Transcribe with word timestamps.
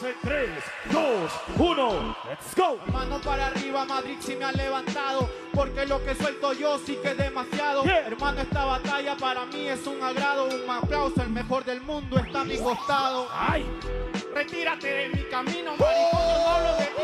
Vamos 0.00 0.14
en 0.14 0.28
3, 0.28 0.50
2, 0.92 1.32
1, 1.58 2.16
let's 2.28 2.54
go. 2.56 2.78
Mano 2.92 3.20
para 3.20 3.46
arriba, 3.46 3.84
Madrid 3.84 4.16
sí 4.20 4.36
me 4.36 4.44
ha 4.44 4.52
levantado. 4.52 5.28
Porque 5.52 5.86
lo 5.86 6.04
que 6.04 6.14
suelto 6.14 6.52
yo 6.52 6.78
sí 6.78 6.98
que 7.02 7.10
es 7.10 7.18
demasiado. 7.18 7.84
Hermano, 7.84 8.40
esta 8.40 8.64
batalla 8.64 9.16
para 9.16 9.44
mí 9.46 9.68
es 9.68 9.86
un 9.86 10.02
agrado. 10.02 10.46
Un 10.46 10.70
aplauso, 10.70 11.22
el 11.22 11.30
mejor 11.30 11.64
del 11.64 11.80
mundo 11.80 12.18
está 12.18 12.42
a 12.42 12.44
mi 12.44 12.58
costado. 12.58 13.28
¡Ay! 13.32 13.66
Retírate 14.34 14.86
de 14.86 15.08
mi 15.08 15.22
camino, 15.24 15.72
maricón. 15.72 16.12
Yo 16.12 16.38
no 16.38 16.48
hablo 16.48 16.76
de 16.76 16.84
ti, 16.84 17.02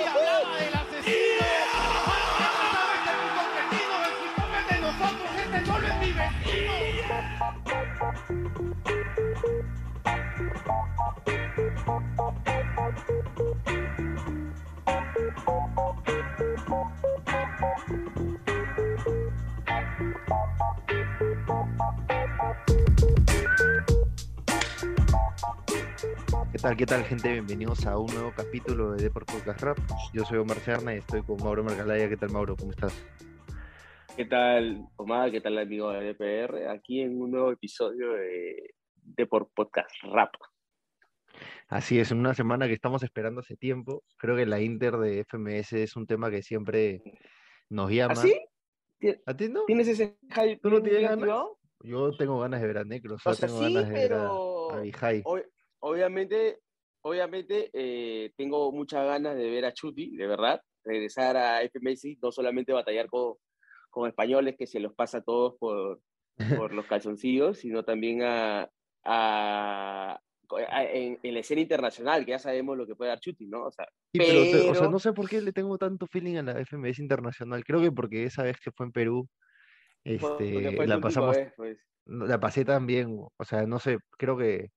tal, 26.64 26.77
qué 26.79 26.86
tal, 26.86 27.04
gente? 27.04 27.31
Bienvenidos 27.31 27.85
a 27.85 27.99
un 27.99 28.07
nuevo 28.14 28.32
capítulo 28.35 28.93
de 28.93 29.03
Deport 29.03 29.31
Podcast 29.31 29.61
Rap. 29.61 29.79
Yo 30.14 30.25
soy 30.25 30.39
Omar 30.39 30.57
Serna 30.61 30.95
y 30.95 30.99
estoy 30.99 31.23
con 31.23 31.37
Mauro 31.45 31.63
Mercalaya. 31.63 32.09
¿Qué 32.09 32.17
tal, 32.17 32.31
Mauro? 32.31 32.56
¿Cómo 32.56 32.70
estás? 32.70 33.05
¿Qué 34.17 34.25
tal, 34.25 34.83
Omar? 34.97 35.31
¿Qué 35.31 35.42
tal, 35.42 35.59
amigo 35.59 35.91
de 35.91 36.14
DPR? 36.14 36.69
Aquí 36.70 37.03
en 37.03 37.20
un 37.20 37.33
nuevo 37.33 37.53
episodio 37.53 38.14
de, 38.14 38.77
de 38.95 39.27
por 39.27 39.50
Podcast 39.53 39.91
Rap. 40.05 40.33
Así 41.69 41.98
es, 41.98 42.11
en 42.12 42.20
una 42.20 42.33
semana 42.33 42.67
que 42.67 42.73
estamos 42.73 43.03
esperando 43.03 43.42
hace 43.42 43.56
tiempo. 43.56 44.03
Creo 44.17 44.34
que 44.34 44.47
la 44.47 44.59
Inter 44.62 44.97
de 44.97 45.23
FMS 45.28 45.75
es 45.75 45.97
un 45.97 46.06
tema 46.06 46.31
que 46.31 46.42
siempre 46.42 47.03
nos 47.69 47.91
llama. 47.91 48.15
¿Así? 48.15 48.41
¿Ti- 49.01 49.21
¿A 49.27 49.37
ti 49.37 49.51
no? 49.51 49.67
¿Tienes 49.67 49.89
ese 49.89 50.17
hype? 50.31 50.61
¿Tú 50.62 50.71
no 50.71 50.83
tienes 50.83 51.03
ganas? 51.03 51.28
Yo 51.81 52.17
tengo 52.17 52.41
ganas 52.41 52.62
de 52.62 52.67
ver 52.67 52.78
a 52.78 52.84
Necro, 52.84 53.17
o 53.17 53.19
sea, 53.19 53.34
tengo 53.34 53.59
sí, 53.59 53.75
ganas 53.75 53.91
de 53.91 53.95
ver 53.95 54.15
a, 54.15 54.17
pero 54.17 54.71
a. 54.71 54.83
ob- 55.85 55.91
obviamente, 55.91 56.59
obviamente 57.03 57.71
eh, 57.73 58.33
tengo 58.37 58.73
muchas 58.73 59.05
ganas 59.07 59.37
de 59.37 59.51
ver 59.51 59.65
a 59.65 59.73
Chuti, 59.73 60.17
de 60.17 60.27
verdad, 60.27 60.61
regresar 60.85 61.37
a 61.37 61.63
FMS, 61.63 62.19
no 62.23 62.33
solamente 62.33 62.73
batallar 62.73 63.09
con, 63.09 63.35
con 63.91 64.09
españoles 64.09 64.57
que 64.59 64.67
se 64.67 64.81
los 64.81 64.95
pasa 64.95 65.19
a 65.19 65.23
todos 65.23 65.55
por, 65.59 66.01
por 66.37 66.73
los 66.73 66.87
calzoncillos, 66.87 67.59
sino 67.59 67.85
también 67.85 68.23
a, 68.23 68.69
a- 69.05 70.21
a- 70.69 70.85
en, 70.85 71.19
en 71.23 71.35
la 71.35 71.41
escena 71.41 71.61
internacional, 71.62 72.25
que 72.25 72.33
ya 72.33 72.39
sabemos 72.39 72.77
lo 72.77 72.87
que 72.87 72.95
puede 72.95 73.11
dar 73.11 73.21
Chuti, 73.21 73.47
¿no? 73.47 73.65
O 73.67 73.71
sea, 73.71 73.87
Sí, 74.12 74.21
pero, 74.21 74.71
o 74.71 74.75
sea, 74.75 74.89
no 74.89 74.99
sé 75.01 75.12
por 75.12 75.29
qué 75.29 75.41
le 75.41 75.53
tengo 75.53 75.77
tanto 75.77 76.07
feeling 76.07 76.37
a 76.37 76.43
la 76.43 76.61
FMS 76.61 77.03
internacional. 77.03 77.65
Creo 77.65 77.81
que 77.81 77.91
porque 77.91 78.25
esa 78.25 78.45
vez 78.45 78.59
que 78.62 78.71
fue 78.71 78.87
en 78.87 78.93
Perú, 78.93 79.29
este, 80.05 80.87
la 80.87 81.01
pasamos, 81.01 81.37
vez, 81.37 81.53
pues. 81.57 81.79
la 82.07 82.39
pasé 82.39 82.65
tan 82.65 82.87
bien. 82.87 83.17
O 83.37 83.45
sea, 83.45 83.67
no 83.67 83.79
sé, 83.81 83.99
creo 84.19 84.37
que, 84.37 84.69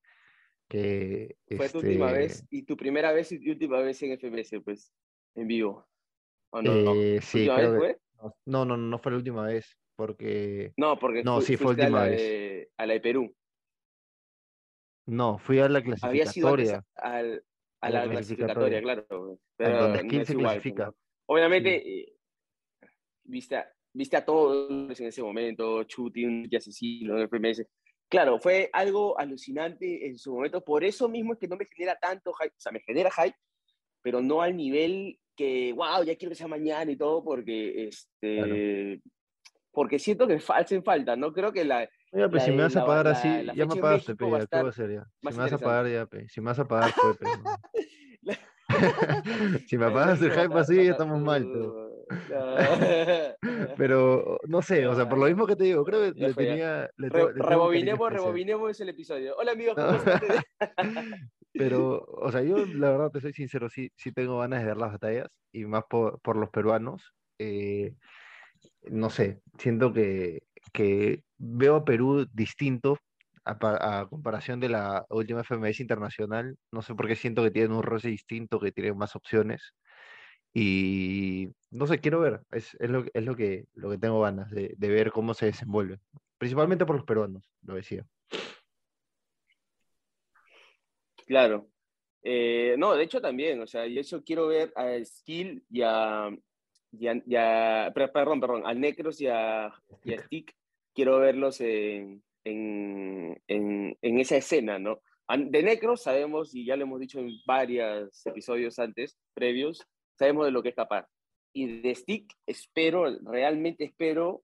que 0.68 1.36
Fue 1.50 1.70
tu 1.70 1.80
última 1.80 2.08
este, 2.08 2.20
vez 2.20 2.48
y 2.50 2.64
tu 2.64 2.76
primera 2.78 3.12
vez 3.12 3.32
y 3.32 3.50
última 3.50 3.80
vez 3.80 4.02
en 4.04 4.12
FMS, 4.12 4.62
pues, 4.62 4.94
en 5.36 5.48
vivo. 5.48 5.88
¿O 6.50 6.62
no? 6.62 6.72
no? 6.74 6.94
eh, 6.94 7.20
¿Tu 7.22 7.38
sí, 7.38 7.48
creo 7.48 7.72
vez 7.72 7.72
que, 7.72 7.78
fue? 7.78 8.00
no, 8.46 8.66
no, 8.66 8.66
no, 8.66 8.78
no 8.78 8.98
fue 9.00 9.12
la 9.12 9.18
última 9.18 9.46
vez, 9.46 9.78
porque 9.96 10.74
No, 10.78 10.98
porque 10.98 11.24
No, 11.24 11.42
sí, 11.42 11.58
fue 11.58 11.68
fuiste 11.68 11.84
a 11.84 11.86
última 11.86 12.04
la 12.04 12.10
vez. 12.10 12.22
de, 12.22 12.70
a 12.78 12.86
la 12.86 12.94
de 12.94 13.00
Perú. 13.02 13.36
no, 15.06 15.38
fui 15.38 15.60
a 15.60 15.70
la 15.70 15.82
Había 16.02 16.26
sido 16.26 16.50
antes 16.50 16.70
clasificatoria. 16.70 16.84
al- 16.96 17.44
a 17.80 17.88
A 17.88 17.90
la 17.92 18.00
la 18.06 18.10
clasificatoria, 18.10 18.82
claro. 18.82 19.40
Pero 19.56 19.78
donde 19.78 20.04
no 20.04 20.22
es 20.22 20.28
se 20.28 20.34
igual, 20.34 20.46
pues, 20.46 20.64
clasifica. 20.64 20.86
¿no? 20.88 20.96
Obviamente, 21.28 22.00
eh, 22.00 22.14
viste, 23.24 23.56
a, 23.58 23.72
viste 23.94 24.18
a 24.18 24.26
todos 24.26 25.00
en 25.00 25.08
ese 25.08 25.22
momento, 25.22 25.84
Chuti, 25.84 26.26
un 26.26 26.50
asesino 26.56 27.18
en 27.18 27.24
FMS. 27.24 27.68
Claro, 28.10 28.40
fue 28.40 28.70
algo 28.74 29.20
alucinante 29.20 30.08
en 30.08 30.18
su 30.18 30.34
momento. 30.34 30.64
Por 30.64 30.84
eso 30.84 31.10
mismo 31.10 31.34
es 31.34 31.40
que 31.40 31.48
no 31.48 31.58
me 31.58 31.66
genera 31.66 31.98
tanto 32.00 32.34
hype. 32.34 32.56
O 32.56 32.60
sea, 32.60 32.72
me 32.72 32.80
genera 32.80 33.12
hype, 33.12 33.38
pero 34.02 34.22
no 34.22 34.42
al 34.42 34.56
nivel 34.56 35.20
que, 35.36 35.74
wow, 35.74 36.04
ya 36.04 36.16
quiero 36.16 36.30
que 36.32 36.36
sea 36.36 36.48
mañana 36.48 36.92
y 36.92 36.96
todo, 36.96 37.24
porque, 37.24 37.88
este, 37.88 39.02
porque 39.72 40.00
siento 40.00 40.28
que 40.28 40.40
hacen 40.48 40.84
falta, 40.84 41.16
¿no? 41.16 41.32
Creo 41.32 41.52
que 41.52 41.64
la, 41.64 41.88
Oye, 42.12 42.30
pues 42.30 42.44
si 42.44 42.52
me 42.52 42.64
vas 42.64 42.76
a 42.76 42.86
pagar 42.86 43.08
así, 43.10 43.28
ya 43.54 43.66
me 43.66 43.76
pagaste, 43.76 44.16
pe, 44.16 44.30
ya. 44.30 44.48
Si 44.48 45.38
me 45.38 45.38
vas 45.38 45.54
a 45.54 45.58
pagar 45.58 45.88
ya, 45.88 46.06
pe, 46.06 46.28
si 46.30 46.42
me 46.42 46.46
vas 46.46 46.60
a 46.60 46.68
pagar, 46.68 46.94
pe. 47.20 48.38
Si 49.68 49.78
me 49.78 49.90
pagas 49.92 50.22
el 50.22 50.32
hype 50.32 50.54
así, 50.56 50.76
ya 50.76 50.92
estamos 50.92 51.22
mal, 51.22 51.44
pero, 51.44 51.87
pero 53.78 54.40
no 54.48 54.62
sé, 54.62 54.88
o 54.88 54.96
sea, 54.96 55.08
por 55.08 55.18
lo 55.18 55.26
mismo 55.26 55.46
que 55.48 55.56
te 55.56 55.66
digo, 55.66 55.84
creo 55.84 56.14
que 56.14 56.20
le 56.20 56.34
tenía, 56.34 56.90
le, 56.98 57.10
Re- 57.10 57.34
le 57.34 57.42
rebobinemos, 57.44 58.12
rebobinemos 58.12 58.80
el 58.80 58.90
episodio. 58.90 59.36
Hola 59.38 59.52
amigos, 59.52 59.76
No. 59.78 59.88
¿cómo 59.88 59.98
están? 59.98 61.32
Pero, 61.54 62.04
o 62.08 62.32
sea, 62.32 62.44
yo 62.44 62.66
la 62.68 62.92
verdad 62.92 63.12
te 63.12 63.22
soy 63.22 63.34
sincero, 63.34 63.70
sí, 63.70 63.90
sí 63.96 64.12
tengo 64.12 64.40
ganas 64.40 64.60
de 64.62 64.68
ver 64.68 64.78
las 64.78 64.92
batallas 64.92 65.28
y 65.52 65.66
más 65.66 65.84
por, 65.90 66.20
por 66.22 66.38
los 66.38 66.50
peruanos. 66.50 67.14
eh, 67.40 67.96
no 68.84 69.10
sé, 69.10 69.42
siento 69.58 69.94
que, 69.94 70.44
que 70.74 71.24
veo 71.38 71.76
a 71.78 71.86
Perú 71.86 72.26
distinto 72.32 72.98
a, 73.46 74.00
a 74.02 74.08
comparación 74.08 74.60
de 74.60 74.70
la 74.70 75.06
última 75.10 75.42
FMS 75.42 75.82
internacional. 75.82 76.58
No 76.72 76.82
sé 76.82 76.96
por 76.96 77.08
qué 77.08 77.16
siento 77.16 77.44
que 77.44 77.52
tienen 77.52 77.72
un 77.74 77.84
roce 77.84 78.10
distinto, 78.10 78.60
que 78.60 78.72
tienen 78.72 78.98
más 78.98 79.16
opciones. 79.16 79.74
Y 80.54 81.50
no 81.72 81.86
sé, 81.88 82.00
quiero 82.00 82.20
ver, 82.22 82.42
es, 82.52 82.76
es 82.80 82.90
lo, 82.90 83.06
es 83.14 83.24
lo 83.24 83.36
que, 83.36 83.66
lo 83.74 83.90
que 83.90 83.98
tengo 83.98 84.22
ganas 84.22 84.50
de, 84.52 84.74
de 84.78 84.88
ver 84.90 85.12
cómo 85.12 85.34
se 85.34 85.48
desenvuelve. 85.48 86.00
Principalmente 86.38 86.86
por 86.86 86.96
los 86.96 87.06
peruanos, 87.06 87.52
lo 87.64 87.76
decía. 87.76 88.06
Claro. 91.26 91.68
Eh, 92.24 92.76
no, 92.78 92.96
de 92.96 93.04
hecho 93.04 93.22
también, 93.22 93.62
o 93.62 93.68
sea, 93.68 93.86
y 93.88 94.00
eso 94.00 94.24
quiero 94.24 94.48
ver 94.48 94.74
a 94.76 95.04
Skill 95.04 95.64
y 95.70 95.82
a, 95.82 96.30
y 96.92 97.08
a- 97.08 97.22
y 97.26 97.36
a- 97.36 97.92
per- 97.94 98.12
perdón, 98.12 98.42
perdón, 98.42 98.64
a 98.66 98.74
Necros 98.74 99.22
y 99.22 99.28
a, 99.28 99.72
y 100.04 100.14
a 100.14 100.22
Stick, 100.24 100.54
quiero 100.94 101.20
verlos 101.20 101.62
en, 101.62 102.24
en, 102.44 103.42
en, 103.48 103.98
en 104.02 104.20
esa 104.20 104.38
escena, 104.38 104.80
¿no? 104.80 105.02
De 105.38 105.62
Necros 105.64 106.04
sabemos, 106.04 106.56
y 106.56 106.66
ya 106.66 106.76
lo 106.76 106.84
hemos 106.84 107.00
dicho 107.00 107.20
en 107.20 107.30
varios 107.46 108.26
episodios 108.26 108.80
antes, 108.80 109.18
previos, 109.34 109.86
sabemos 110.18 110.46
de 110.46 110.52
lo 110.52 110.64
que 110.64 110.70
es 110.70 110.76
capaz. 110.76 111.08
Y 111.54 111.82
de 111.82 111.96
Stick 111.96 112.34
espero, 112.46 113.06
realmente 113.24 113.86
espero 113.86 114.44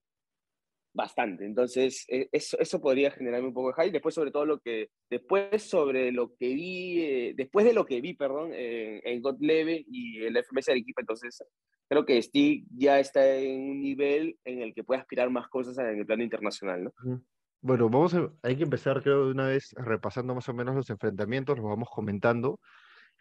bastante. 0.93 1.45
Entonces, 1.45 2.05
eh, 2.07 2.29
eso, 2.31 2.57
eso 2.59 2.79
podría 2.79 3.11
generarme 3.11 3.47
un 3.47 3.53
poco 3.53 3.69
de 3.69 3.83
hype. 3.83 3.93
Después, 3.93 4.15
sobre 4.15 4.31
todo 4.31 4.45
lo 4.45 4.59
que, 4.59 4.89
después 5.09 5.63
sobre 5.63 6.11
lo 6.11 6.35
que 6.35 6.53
vi, 6.53 7.01
eh, 7.01 7.33
después 7.35 7.65
de 7.65 7.73
lo 7.73 7.85
que 7.85 8.01
vi, 8.01 8.13
perdón, 8.13 8.51
en, 8.53 9.21
God 9.21 9.37
y 9.41 10.23
el 10.23 10.37
FMS 10.37 10.69
Arequipa, 10.69 11.01
entonces 11.01 11.43
creo 11.89 12.05
que 12.05 12.21
Stick 12.21 12.65
ya 12.75 12.99
está 12.99 13.35
en 13.35 13.69
un 13.69 13.81
nivel 13.81 14.37
en 14.45 14.61
el 14.61 14.73
que 14.73 14.83
puede 14.83 15.01
aspirar 15.01 15.29
más 15.29 15.47
cosas 15.47 15.77
en 15.79 15.99
el 15.99 16.05
plano 16.05 16.23
internacional, 16.23 16.85
¿no? 16.85 17.23
Bueno, 17.61 17.89
vamos 17.89 18.13
a, 18.13 18.29
hay 18.41 18.57
que 18.57 18.63
empezar, 18.63 19.01
creo, 19.01 19.25
de 19.25 19.31
una 19.31 19.47
vez 19.47 19.73
repasando 19.77 20.35
más 20.35 20.49
o 20.49 20.53
menos 20.53 20.75
los 20.75 20.89
enfrentamientos, 20.89 21.57
los 21.57 21.65
vamos 21.65 21.87
comentando. 21.89 22.59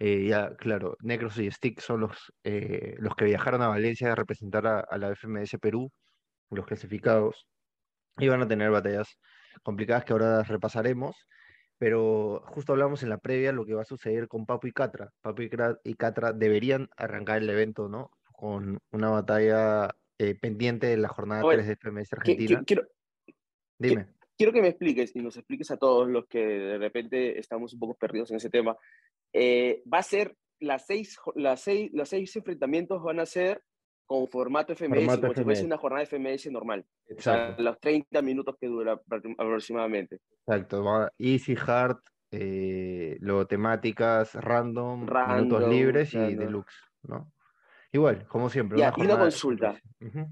Eh, 0.05 0.27
ya, 0.27 0.57
claro, 0.57 0.97
Necros 1.01 1.39
y 1.39 1.49
Stick 1.49 1.79
son 1.79 2.01
los, 2.01 2.33
eh, 2.43 2.97
los 2.99 3.15
que 3.15 3.25
viajaron 3.25 3.63
a 3.63 3.69
Valencia 3.69 4.11
a 4.11 4.17
representar 4.17 4.67
a, 4.67 4.81
a 4.81 4.99
la 4.99 5.15
FMS 5.15 5.59
Perú, 5.61 5.93
los 6.51 6.67
clasificados, 6.67 7.47
y 8.19 8.27
van 8.27 8.43
a 8.43 8.49
tener 8.49 8.73
batallas 8.73 9.17
complicadas 9.63 10.05
que 10.05 10.13
ahora 10.13 10.39
las 10.39 10.49
repasaremos, 10.49 11.15
pero 11.79 12.43
justo 12.47 12.73
hablamos 12.73 13.05
en 13.05 13.11
la 13.11 13.19
previa 13.19 13.53
lo 13.53 13.65
que 13.65 13.75
va 13.75 13.83
a 13.83 13.85
suceder 13.85 14.27
con 14.27 14.45
Papu 14.45 14.67
y 14.67 14.73
Catra. 14.73 15.13
Papu 15.21 15.43
y, 15.43 15.95
Catra 15.95 16.33
deberían 16.33 16.89
arrancar 16.97 17.39
el 17.39 17.49
evento, 17.49 17.89
¿no? 17.89 18.11
Con 18.33 18.81
una 18.91 19.11
batalla 19.11 19.89
eh, 20.19 20.35
pendiente 20.35 20.89
de 20.89 20.97
la 20.97 21.11
jornada 21.11 21.45
Oye, 21.45 21.59
3 21.59 21.69
de 21.69 21.77
FMS 21.77 22.13
Argentina. 22.13 22.63
Quiero, 22.67 22.89
Dime. 23.79 24.09
quiero 24.37 24.53
que 24.53 24.63
me 24.63 24.69
expliques 24.69 25.15
y 25.15 25.21
nos 25.21 25.37
expliques 25.37 25.71
a 25.71 25.77
todos 25.77 26.09
los 26.09 26.27
que 26.27 26.45
de 26.45 26.79
repente 26.79 27.39
estamos 27.39 27.73
un 27.73 27.79
poco 27.79 27.95
perdidos 27.95 28.33
en 28.33 28.39
ese 28.39 28.51
tema. 28.51 28.77
Eh, 29.33 29.83
va 29.93 29.99
a 29.99 30.03
ser 30.03 30.37
las 30.61 30.87
seis, 30.87 31.19
las 31.35 31.61
seis, 31.61 31.91
los 31.93 32.09
seis 32.09 32.35
enfrentamientos 32.37 33.03
van 33.03 33.21
a 33.21 33.27
ser 33.27 33.63
con 34.07 34.29
formato 34.29 34.75
FMS, 34.75 34.95
Formato 34.97 35.21
como 35.23 35.35
si 35.35 35.43
fuese 35.45 35.61
FMS. 35.63 35.67
una 35.67 35.79
jornada 35.79 36.03
FMS 36.07 36.51
normal. 36.51 36.85
O 37.17 37.21
sea, 37.21 37.35
Exacto. 37.35 37.63
los 37.63 37.81
30 37.81 38.23
minutos 38.23 38.57
que 38.61 38.67
dura 38.67 38.95
apro- 39.01 39.35
aproximadamente. 39.39 40.19
Exacto, 40.47 41.09
easy, 41.19 41.55
hard, 41.67 41.99
eh, 42.31 43.17
luego 43.21 43.47
temáticas, 43.47 44.35
random, 44.35 45.01
minutos 45.01 45.13
Random, 45.13 45.71
libres 45.71 46.09
y 46.11 46.19
claro. 46.19 46.37
deluxe, 46.37 46.75
¿no? 47.05 47.33
Igual, 47.93 48.27
como 48.27 48.51
siempre, 48.51 48.79
Ya, 48.79 48.93
una 48.97 49.03
y 49.03 49.07
una 49.07 49.19
consulta. 49.19 49.81
FMS. 50.01 50.29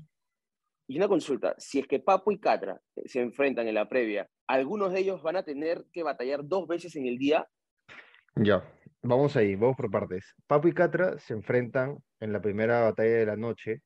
Y 0.88 0.96
una 0.96 1.08
consulta, 1.08 1.54
si 1.56 1.78
es 1.78 1.86
que 1.86 2.00
Papo 2.00 2.32
y 2.32 2.40
Catra 2.40 2.80
se 3.04 3.20
enfrentan 3.20 3.68
en 3.68 3.74
la 3.74 3.88
previa, 3.88 4.28
¿algunos 4.48 4.92
de 4.92 4.98
ellos 5.00 5.22
van 5.22 5.36
a 5.36 5.44
tener 5.44 5.84
que 5.92 6.02
batallar 6.02 6.40
dos 6.44 6.66
veces 6.66 6.96
en 6.96 7.06
el 7.06 7.16
día? 7.16 7.46
Ya, 8.34 8.62
vamos 9.02 9.36
ahí, 9.36 9.54
vamos 9.56 9.76
por 9.76 9.90
partes. 9.90 10.34
Papo 10.46 10.68
y 10.68 10.72
Catra 10.72 11.18
se 11.18 11.34
enfrentan 11.34 11.98
en 12.20 12.32
la 12.32 12.40
primera 12.40 12.80
batalla 12.80 13.16
de 13.16 13.26
la 13.26 13.36
noche. 13.36 13.80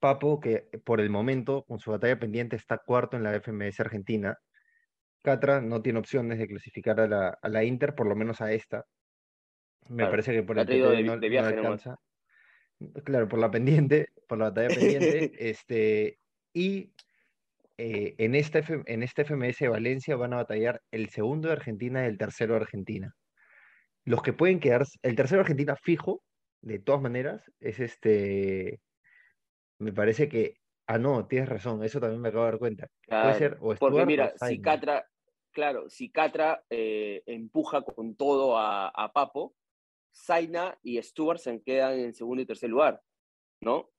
Papo, 0.00 0.38
que 0.40 0.68
por 0.84 1.00
el 1.00 1.10
momento, 1.10 1.64
con 1.64 1.78
su 1.80 1.90
batalla 1.90 2.18
pendiente, 2.18 2.56
está 2.56 2.78
cuarto 2.78 3.16
en 3.16 3.24
la 3.24 3.34
FMS 3.34 3.80
Argentina. 3.82 4.38
Catra 5.22 5.60
no 5.60 5.82
tiene 5.82 5.98
opciones 5.98 6.38
de 6.38 6.46
clasificar 6.46 7.00
a 7.00 7.08
la, 7.08 7.38
a 7.42 7.48
la 7.48 7.64
Inter, 7.64 7.94
por 7.94 8.06
lo 8.06 8.14
menos 8.14 8.40
a 8.40 8.52
esta. 8.52 8.84
Me 9.88 9.96
Claro, 9.96 10.10
parece 10.12 10.32
que 10.32 10.42
por 10.44 10.58
el 10.58 10.66
de- 10.66 10.78
no, 10.78 10.90
de 10.90 11.02
no 11.02 11.18
viaje 11.18 11.56
nomás. 11.56 11.86
alcanza. 11.86 11.96
Claro, 13.04 13.26
por 13.26 13.40
la 13.40 13.50
pendiente, 13.50 14.08
por 14.28 14.38
la 14.38 14.50
batalla 14.50 14.68
pendiente. 14.68 15.32
este, 15.50 16.18
y 16.52 16.92
eh, 17.76 18.14
en, 18.18 18.36
esta 18.36 18.60
en 18.86 19.02
este 19.02 19.24
FMS 19.24 19.64
de 19.64 19.68
Valencia 19.68 20.14
van 20.16 20.32
a 20.32 20.36
batallar 20.36 20.80
el 20.92 21.08
segundo 21.10 21.48
de 21.48 21.54
Argentina 21.54 22.04
y 22.04 22.08
el 22.08 22.18
tercero 22.18 22.54
de 22.54 22.60
Argentina. 22.60 23.16
Los 24.08 24.22
que 24.22 24.32
pueden 24.32 24.58
quedarse, 24.58 24.98
el 25.02 25.14
tercero 25.14 25.42
Argentina 25.42 25.76
fijo, 25.76 26.22
de 26.62 26.78
todas 26.78 27.02
maneras, 27.02 27.42
es 27.60 27.78
este, 27.78 28.80
me 29.78 29.92
parece 29.92 30.30
que, 30.30 30.54
ah, 30.86 30.96
no, 30.96 31.26
tienes 31.26 31.46
razón, 31.46 31.84
eso 31.84 32.00
también 32.00 32.22
me 32.22 32.30
acabo 32.30 32.44
de 32.44 32.50
dar 32.52 32.58
cuenta. 32.58 32.88
Puede 33.06 33.08
Claro, 33.20 33.38
ser 33.38 33.58
o 33.60 33.74
Porque 33.74 34.00
o 34.00 34.06
mira, 34.06 34.32
si. 34.38 34.62
Catra, 34.62 35.06
claro, 35.52 35.90
si 35.90 36.10
Catra 36.10 36.64
eh, 36.70 37.22
empuja 37.26 37.82
con 37.82 38.16
todo 38.16 38.56
a, 38.56 38.88
a 38.88 39.12
Papo, 39.12 39.54
Zaina 40.10 40.78
y 40.82 41.00
Stuart 41.02 41.38
se 41.38 41.62
quedan 41.62 41.98
en 41.98 42.14
segundo 42.14 42.42
y 42.42 42.46
tercer 42.46 42.70
lugar, 42.70 43.02
¿no? 43.60 43.90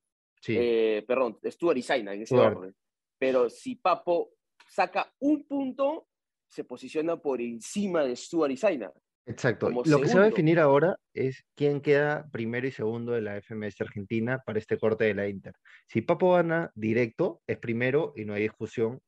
Sí, 0.42 0.56
Eh, 0.58 1.06
perdón, 1.08 1.38
Stuart 1.46 1.78
y 1.78 1.84
Zaina 1.84 2.16
en 2.16 2.24
ese 2.24 2.36
Stuart. 2.36 2.58
orden. 2.58 2.76
Pero 3.20 3.48
si 3.48 3.76
Papo 3.76 4.32
saca 4.68 5.14
un 5.20 5.44
punto, 5.44 6.08
se 6.48 6.64
posiciona 6.64 7.16
por 7.18 7.42
encima 7.42 8.04
de 8.04 8.16
Stuart 8.16 8.52
y 8.52 8.58
Zaina. 8.58 8.92
Exacto. 9.30 9.68
como 9.68 9.84
Lo 9.86 10.02
que 10.02 10.08
se 10.08 10.18
va 10.18 10.24
a 10.24 10.30
definir 10.30 10.60
ahora 10.60 10.98
es 11.14 11.46
quién 11.56 11.82
queda 11.82 12.28
primero 12.32 12.68
y 12.68 12.72
segundo 12.72 13.14
de 13.14 13.22
la 13.22 13.38
FMS 13.42 13.82
Argentina 13.82 14.42
para 14.46 14.60
este 14.60 14.78
corte 14.78 15.06
de 15.06 15.14
la 15.14 15.28
Inter. 15.28 15.54
Si 15.88 16.02
Papo 16.02 16.34
gana 16.34 16.72
directo, 16.76 17.42
es 17.48 17.58
primero 17.58 18.14
y 18.16 18.26
no 18.26 18.34
hay 18.34 18.44
discusión 18.44 19.02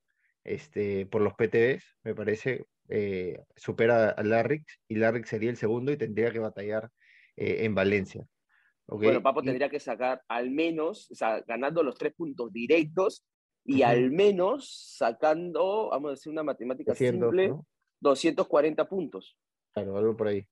este, 0.43 1.05
por 1.05 1.21
los 1.21 1.33
PTVs, 1.33 1.97
me 2.03 2.15
parece, 2.15 2.65
eh, 2.89 3.39
supera 3.55 4.09
a 4.09 4.23
Larrix 4.23 4.79
y 4.87 4.95
Larrix 4.95 5.29
sería 5.29 5.49
el 5.49 5.57
segundo 5.57 5.91
y 5.91 5.97
tendría 5.97 6.31
que 6.31 6.39
batallar 6.39 6.89
eh, 7.35 7.65
en 7.65 7.75
Valencia. 7.75 8.25
¿ok? 8.87 9.03
Bueno, 9.03 9.21
Papo 9.21 9.41
Y- 9.41 9.45
tendría 9.45 9.69
que 9.69 9.79
sacar 9.79 10.21
al 10.27 10.49
menos, 10.49 11.09
o 11.11 11.15
sea, 11.15 11.41
ganando 11.41 11.83
los 11.83 11.95
tres 11.95 12.13
puntos 12.13 12.51
directos 12.51 13.25
y 13.63 13.83
al 13.83 14.11
menos 14.11 14.95
sacando, 14.97 15.89
vamos 15.91 16.09
a 16.09 16.11
decir 16.11 16.31
una 16.31 16.43
matemática 16.43 16.93
300, 16.93 17.29
simple, 17.29 17.47
¿no? 17.49 17.67
240 17.99 18.89
puntos. 18.89 19.37
Claro, 19.73 19.97
algo 19.97 20.15
por 20.17 20.27
ahí. 20.27 20.45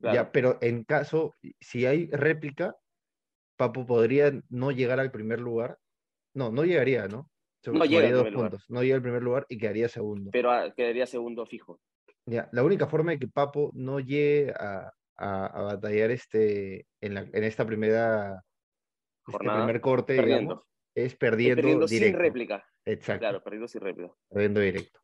Claro. 0.00 0.14
Ya, 0.14 0.32
pero 0.32 0.58
en 0.60 0.84
caso, 0.84 1.34
si 1.60 1.86
hay 1.86 2.08
réplica, 2.10 2.74
Papo 3.56 3.86
podría 3.86 4.32
no 4.48 4.70
llegar 4.72 4.98
al 5.00 5.10
primer 5.10 5.40
lugar. 5.40 5.78
No, 6.34 6.50
no 6.50 6.64
llegaría, 6.64 7.06
¿no? 7.08 7.30
Se- 7.62 7.70
No 7.70 7.84
llega 7.84 8.06
al 8.08 8.12
dos 8.12 8.22
primer 8.24 8.32
lugar. 8.34 8.50
puntos. 8.50 8.70
No 8.70 8.82
llega 8.82 8.96
al 8.96 9.02
primer 9.02 9.22
lugar 9.22 9.46
y 9.48 9.56
quedaría 9.58 9.88
segundo. 9.88 10.30
pero 10.32 10.50
ah, 10.50 10.72
quedaría 10.76 11.06
segundo 11.06 11.46
fijo. 11.46 11.80
Ya, 12.26 12.48
la 12.52 12.62
única 12.64 12.86
forma 12.86 13.12
de 13.12 13.18
que 13.18 13.28
Papo 13.28 13.70
no 13.74 14.00
llegue 14.00 14.52
a, 14.58 14.92
a- 15.16 15.46
a 15.46 15.62
batallar 15.62 16.10
este, 16.10 16.86
en, 17.00 17.14
la, 17.14 17.20
en 17.20 17.44
esta 17.44 17.64
primera 17.66 18.42
este 19.26 19.38
primer 19.38 19.80
corte, 19.80 20.16
perdiendo. 20.16 20.40
digamos, 20.54 20.64
es 20.96 21.14
perdiendo, 21.16 21.56
perdiendo 21.62 21.88
sin 21.88 21.98
directo. 21.98 22.18
réplica. 22.18 22.66
Exacto, 22.84 23.20
Claro, 23.20 23.42
perdiendo 23.42 23.68
sin 23.68 23.80
réplica. 23.80 24.12
perdiendo 24.28 24.60
directo. 24.60 25.00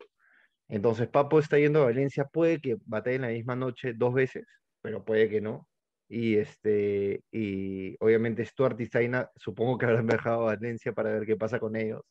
Entonces 0.70 1.08
Papo 1.08 1.38
está 1.38 1.58
yendo 1.58 1.82
a 1.82 1.86
Valencia, 1.86 2.24
puede 2.24 2.60
que 2.60 2.76
batalle 2.86 3.16
en 3.16 3.22
la 3.22 3.28
misma 3.28 3.56
noche 3.56 3.92
dos 3.94 4.14
veces, 4.14 4.46
pero 4.80 5.04
puede 5.04 5.28
que 5.28 5.40
no. 5.40 5.68
Y 6.08 6.36
este, 6.36 7.22
y 7.30 7.96
obviamente 8.02 8.44
Stuart 8.44 8.80
y 8.80 8.86
Zaina, 8.86 9.30
supongo 9.36 9.78
que 9.78 9.86
habrán 9.86 10.06
viajado 10.24 10.42
a 10.42 10.56
Valencia 10.56 10.92
para 10.92 11.12
ver 11.12 11.26
qué 11.26 11.36
pasa 11.36 11.58
con 11.58 11.76
ellos. 11.76 12.02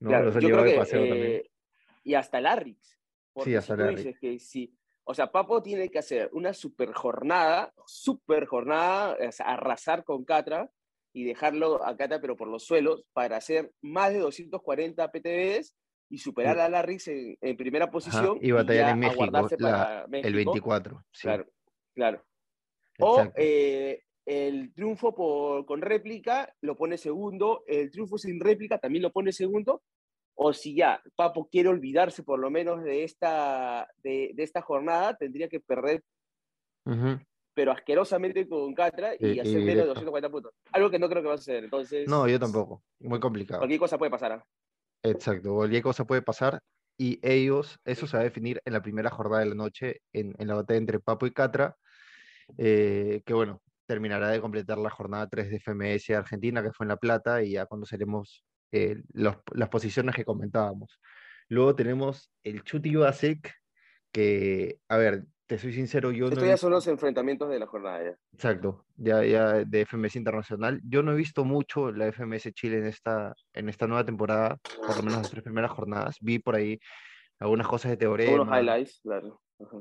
¿no? 0.00 0.10
Claro, 0.10 0.26
Los 0.26 0.36
han 0.36 0.42
llevado 0.42 0.64
de 0.64 0.76
paseo 0.76 1.08
también. 1.08 1.32
eh, 1.32 1.50
y 2.02 2.14
hasta 2.14 2.40
Larrix. 2.40 2.98
Porque 3.32 3.56
hasta 3.56 3.76
si 3.76 3.82
Larrix. 3.82 4.18
que 4.18 4.38
sí, 4.38 4.76
o 5.04 5.14
sea, 5.14 5.30
Papo 5.30 5.62
tiene 5.62 5.88
que 5.88 6.00
hacer 6.00 6.28
una 6.32 6.52
super 6.52 6.92
jornada, 6.92 7.72
super 7.86 8.46
jornada, 8.46 9.16
o 9.28 9.32
sea, 9.32 9.46
arrasar 9.46 10.02
con 10.02 10.24
Catra 10.24 10.68
y 11.12 11.24
dejarlo 11.24 11.84
a 11.86 11.96
Catra, 11.96 12.20
pero 12.20 12.36
por 12.36 12.48
los 12.48 12.64
suelos, 12.64 13.04
para 13.12 13.36
hacer 13.36 13.70
más 13.80 14.12
de 14.12 14.18
240 14.18 15.12
PTVs 15.12 15.76
y 16.08 16.18
superar 16.18 16.58
a 16.60 16.68
Larrix 16.68 17.08
en, 17.08 17.36
en 17.40 17.56
primera 17.56 17.86
Ajá, 17.86 17.92
posición 17.92 18.38
y 18.40 18.50
batallar 18.52 18.86
ya 18.86 18.90
en 18.92 18.98
México, 18.98 19.24
la- 19.26 19.42
para 19.58 20.02
el 20.04 20.08
México. 20.10 20.36
24. 20.36 21.04
Sí, 21.12 21.22
Claro, 21.22 21.46
claro. 21.94 22.24
O 23.00 23.18
exacto. 23.20 23.40
eh, 23.42 24.02
el 24.24 24.72
triunfo 24.72 25.14
por, 25.14 25.66
con 25.66 25.80
réplica 25.82 26.52
lo 26.62 26.76
pone 26.76 26.96
segundo, 26.96 27.64
el 27.66 27.90
triunfo 27.90 28.18
sin 28.18 28.40
réplica 28.40 28.78
también 28.78 29.02
lo 29.02 29.12
pone 29.12 29.32
segundo, 29.32 29.82
o 30.34 30.52
si 30.52 30.74
ya 30.74 31.02
Papo 31.14 31.48
quiere 31.48 31.68
olvidarse 31.68 32.22
por 32.22 32.38
lo 32.38 32.50
menos 32.50 32.82
de 32.84 33.04
esta, 33.04 33.88
de, 34.02 34.30
de 34.34 34.42
esta 34.42 34.62
jornada, 34.62 35.16
tendría 35.16 35.48
que 35.48 35.60
perder, 35.60 36.02
Ujú. 36.84 37.18
pero 37.54 37.72
asquerosamente 37.72 38.46
con 38.48 38.74
Catra 38.74 39.14
y, 39.14 39.26
Y- 39.26 39.32
y 39.34 39.40
hacer 39.40 39.52
menos 39.54 39.66
de 39.66 39.72
directo. 39.72 39.88
240 39.94 40.30
puntos. 40.30 40.52
Algo 40.72 40.90
que 40.90 40.98
no 40.98 41.08
creo 41.08 41.22
que 41.22 41.28
va 41.28 41.34
a 41.34 41.38
suceder. 41.38 41.64
Entonces, 41.64 42.08
No, 42.08 42.28
yo 42.28 42.38
tampoco. 42.38 42.82
Muy 43.00 43.18
complicado. 43.20 43.60
cualquier 43.60 43.80
cosa 43.80 43.98
puede 43.98 44.10
pasar. 44.10 44.44
Exacto, 45.10 45.54
cualquier 45.54 45.82
cosa 45.82 46.04
puede 46.04 46.22
pasar 46.22 46.60
y 46.98 47.20
ellos, 47.22 47.78
eso 47.84 48.06
se 48.06 48.16
va 48.16 48.22
a 48.22 48.24
definir 48.24 48.60
en 48.64 48.72
la 48.72 48.82
primera 48.82 49.10
jornada 49.10 49.40
de 49.42 49.50
la 49.50 49.54
noche, 49.54 50.00
en, 50.12 50.34
en 50.38 50.48
la 50.48 50.54
batalla 50.54 50.78
entre 50.78 50.98
Papo 51.00 51.26
y 51.26 51.32
Catra, 51.32 51.76
eh, 52.58 53.22
que 53.26 53.34
bueno, 53.34 53.62
terminará 53.86 54.30
de 54.30 54.40
completar 54.40 54.78
la 54.78 54.90
jornada 54.90 55.28
3 55.28 55.50
de 55.50 55.56
FMS 55.56 56.14
Argentina, 56.16 56.62
que 56.62 56.72
fue 56.72 56.84
en 56.84 56.88
La 56.90 56.96
Plata, 56.98 57.42
y 57.42 57.52
ya 57.52 57.66
conoceremos 57.66 58.44
eh, 58.72 59.02
los- 59.12 59.38
las 59.54 59.68
posiciones 59.70 60.14
que 60.16 60.24
comentábamos. 60.24 61.00
Luego 61.48 61.74
tenemos 61.76 62.32
el 62.44 62.62
Chuti 62.64 62.94
Basek, 62.96 63.54
que, 64.12 64.80
a 64.88 64.96
ver, 64.98 65.26
te 65.46 65.58
soy 65.58 65.72
sincero, 65.72 66.10
yo 66.10 66.24
no 66.26 66.28
Estos 66.32 66.44
he 66.44 66.48
ya 66.48 66.56
son 66.56 66.70
visto- 66.70 66.76
los 66.76 66.86
enfrentamientos 66.88 67.48
de 67.48 67.58
la 67.58 67.66
jornada. 67.66 68.02
ya. 68.04 68.16
Exacto, 68.32 68.84
ya, 68.96 69.24
ya 69.24 69.64
de 69.64 69.80
FMS 69.86 70.18
Internacional. 70.18 70.80
Yo 70.84 71.02
no 71.02 71.12
he 71.12 71.16
visto 71.16 71.44
mucho 71.44 71.92
la 71.92 72.06
FMS 72.08 72.52
Chile 72.52 72.78
en 72.78 72.86
esta, 72.86 73.34
en 73.54 73.68
esta 73.68 73.86
nueva 73.86 74.04
temporada, 74.04 74.58
por 74.84 74.96
lo 74.96 75.02
menos 75.02 75.20
las 75.20 75.30
tres 75.30 75.42
primeras 75.44 75.70
jornadas. 75.70 76.16
Vi 76.20 76.38
por 76.38 76.56
ahí 76.56 76.78
algunas 77.38 77.66
cosas 77.68 77.96
de 77.98 78.06
Unos 78.06 78.18
teorema, 78.18 78.58
highlights, 78.60 79.00
claro. 79.02 79.40
Ajá. 79.60 79.78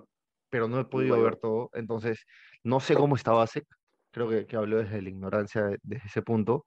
pero 0.50 0.67
no 0.69 0.79
he 0.79 0.85
podido 0.85 1.15
bueno. 1.15 1.23
ver 1.23 1.35
todo. 1.38 1.69
Entonces, 1.73 2.25
no 2.63 2.79
sé 2.79 2.95
cómo 2.95 3.15
está 3.15 3.31
Basek. 3.31 3.65
Creo 4.11 4.29
que, 4.29 4.45
que 4.45 4.56
habló 4.56 4.78
desde 4.78 5.01
la 5.01 5.09
ignorancia 5.09 5.63
de- 5.63 5.80
desde 5.83 6.07
ese 6.07 6.21
punto. 6.21 6.66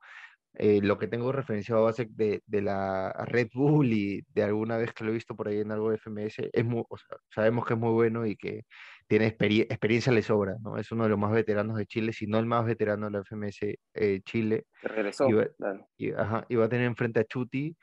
Eh, 0.61 0.81
lo 0.83 0.99
que 0.99 1.07
tengo 1.07 1.31
referenciado 1.31 1.83
a 1.83 1.85
Basek 1.85 2.09
de, 2.11 2.43
de 2.45 2.63
la 2.63 3.13
Red 3.27 3.51
Bull 3.55 3.93
y 3.93 4.25
de 4.35 4.43
alguna 4.43 4.77
vez 4.77 4.93
que 4.93 5.05
lo 5.05 5.11
he 5.11 5.15
visto 5.15 5.37
por 5.37 5.47
ahí 5.47 5.61
en 5.61 5.71
algo 5.71 5.91
de 5.91 5.99
FMS, 5.99 6.51
es 6.53 6.65
muy, 6.65 6.83
o 6.89 6.97
sea, 6.97 7.17
sabemos 7.33 7.65
que 7.65 7.75
es 7.75 7.79
muy 7.79 7.93
bueno 7.93 8.27
y 8.27 8.35
que 8.35 8.65
tiene 9.07 9.29
experi- 9.29 9.63
experiencia 9.71 10.13
le 10.13 10.21
sobra, 10.23 10.57
¿no? 10.61 10.77
Es 10.77 10.91
uno 10.91 11.05
de 11.05 11.11
los 11.11 11.19
más 11.19 11.31
veteranos 11.31 11.77
de 11.77 11.87
Chile, 11.87 12.13
si 12.13 12.27
no 12.27 12.41
el 12.41 12.47
más 12.47 12.67
veterano 12.67 13.07
de 13.07 13.13
la 13.13 13.21
FMS 13.21 13.79
eh, 13.95 14.21
Chile. 14.25 14.65
Que 14.83 14.89
regresó. 14.89 15.29
Iba-. 15.29 15.47
Y, 15.97 16.11
ajá, 16.11 16.45
a 16.51 16.69
tener 16.69 16.87
enfrente 16.87 17.21
a 17.21 17.25
Chuti, 17.25 17.77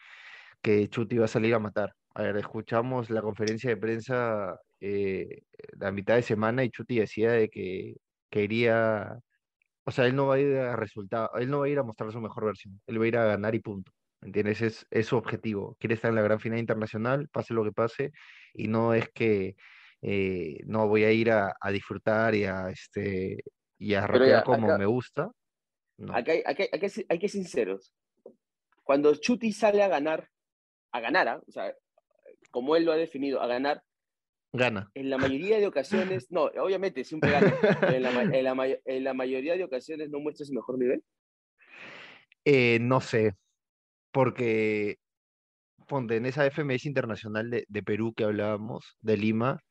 que 0.61 0.89
Chuti 0.89 1.17
va 1.17 1.25
a 1.25 1.29
salir 1.29 1.53
a 1.53 1.59
matar. 1.59 1.93
A 2.13 2.23
ver, 2.23 2.35
escuchamos 2.35 3.09
la 3.09 3.21
conferencia 3.21 3.69
de 3.69 3.77
prensa 3.77 4.59
eh, 4.81 5.43
la 5.79 5.93
mitad 5.93 6.15
de 6.15 6.23
semana 6.23 6.63
y 6.65 6.69
Chuti 6.69 6.99
decía 6.99 7.31
de 7.31 7.49
que 7.49 7.95
quería, 8.29 9.17
o 9.85 9.91
sea, 9.91 10.05
él 10.05 10.15
no 10.15 10.27
va 10.27 10.35
a 10.35 10.39
ir 10.39 10.57
a 10.57 10.75
resultado, 10.75 11.29
él 11.35 11.49
no 11.49 11.59
va 11.59 11.65
a 11.65 11.69
ir 11.69 11.79
a 11.79 11.83
mostrar 11.83 12.11
su 12.11 12.19
mejor 12.19 12.45
versión, 12.45 12.81
él 12.87 12.99
va 12.99 13.05
a 13.05 13.07
ir 13.07 13.17
a 13.17 13.25
ganar 13.25 13.55
y 13.55 13.59
punto. 13.59 13.91
¿Entiendes? 14.21 14.61
Es, 14.63 14.87
es 14.89 15.05
su 15.05 15.17
objetivo. 15.17 15.75
Quiere 15.79 15.93
estar 15.93 16.09
en 16.09 16.15
la 16.15 16.23
gran 16.23 16.39
final 16.39 16.57
internacional, 16.57 17.27
pase 17.29 17.53
lo 17.53 17.63
que 17.63 17.71
pase, 17.71 18.11
y 18.53 18.67
no 18.67 18.93
es 18.95 19.09
que 19.09 19.55
eh, 20.01 20.57
no 20.65 20.87
voy 20.87 21.03
a 21.03 21.11
ir 21.11 21.29
a, 21.31 21.55
a 21.59 21.71
disfrutar 21.71 22.33
y 22.33 22.45
a 22.45 22.69
este 22.69 23.43
y 23.77 23.93
a 23.93 24.07
rapear 24.07 24.29
ya, 24.39 24.43
como 24.43 24.65
acá- 24.67 24.77
me 24.79 24.85
gusta. 24.87 25.29
No. 25.97 26.15
Acá 26.15 26.31
hay, 26.31 26.39
acá 26.45 26.63
hay- 26.63 26.69
hay 26.73 26.79
que 26.79 26.89
ser- 27.29 27.29
sinceros. 27.29 27.93
Cuando 28.83 29.13
Chuti 29.15 29.51
sale 29.51 29.83
a 29.83 29.87
ganar, 29.87 30.27
a 30.91 30.99
ganar, 31.01 31.27
¿ah? 31.27 31.41
o 31.47 31.51
sea, 31.51 31.73
como 32.51 32.75
él 32.75 32.85
lo 32.85 32.93
ha 32.93 32.97
definido, 32.97 33.41
a 33.41 33.47
ganar, 33.47 33.83
Gana. 34.55 34.91
en 34.93 35.09
la 35.09 35.17
mayoría 35.17 35.57
de 35.59 35.67
ocasiones, 35.67 36.27
no, 36.31 36.43
obviamente 36.45 37.03
siempre 37.03 37.31
gana, 37.31 37.53
pero 37.79 37.93
en 37.95 38.03
la, 38.03 38.21
en 38.23 38.43
la 38.43 38.77
en 38.85 39.03
la 39.03 39.13
mayoría 39.13 39.55
de 39.57 39.63
ocasiones 39.63 40.09
no 40.09 40.19
muestra 40.19 40.45
su 40.45 40.53
mejor 40.53 40.77
nivel. 40.77 41.03
Eh, 42.45 42.79
no 42.81 43.01
sé, 43.01 43.33
porque 44.11 44.97
ponte 45.87 46.17
en 46.17 46.25
esa 46.25 46.45
FMS 46.49 46.85
internacional 46.87 47.49
de, 47.49 47.65
de 47.67 47.83
Perú 47.83 48.13
que 48.15 48.23
hablábamos, 48.23 48.97
de 49.01 49.17
Lima, 49.17 49.61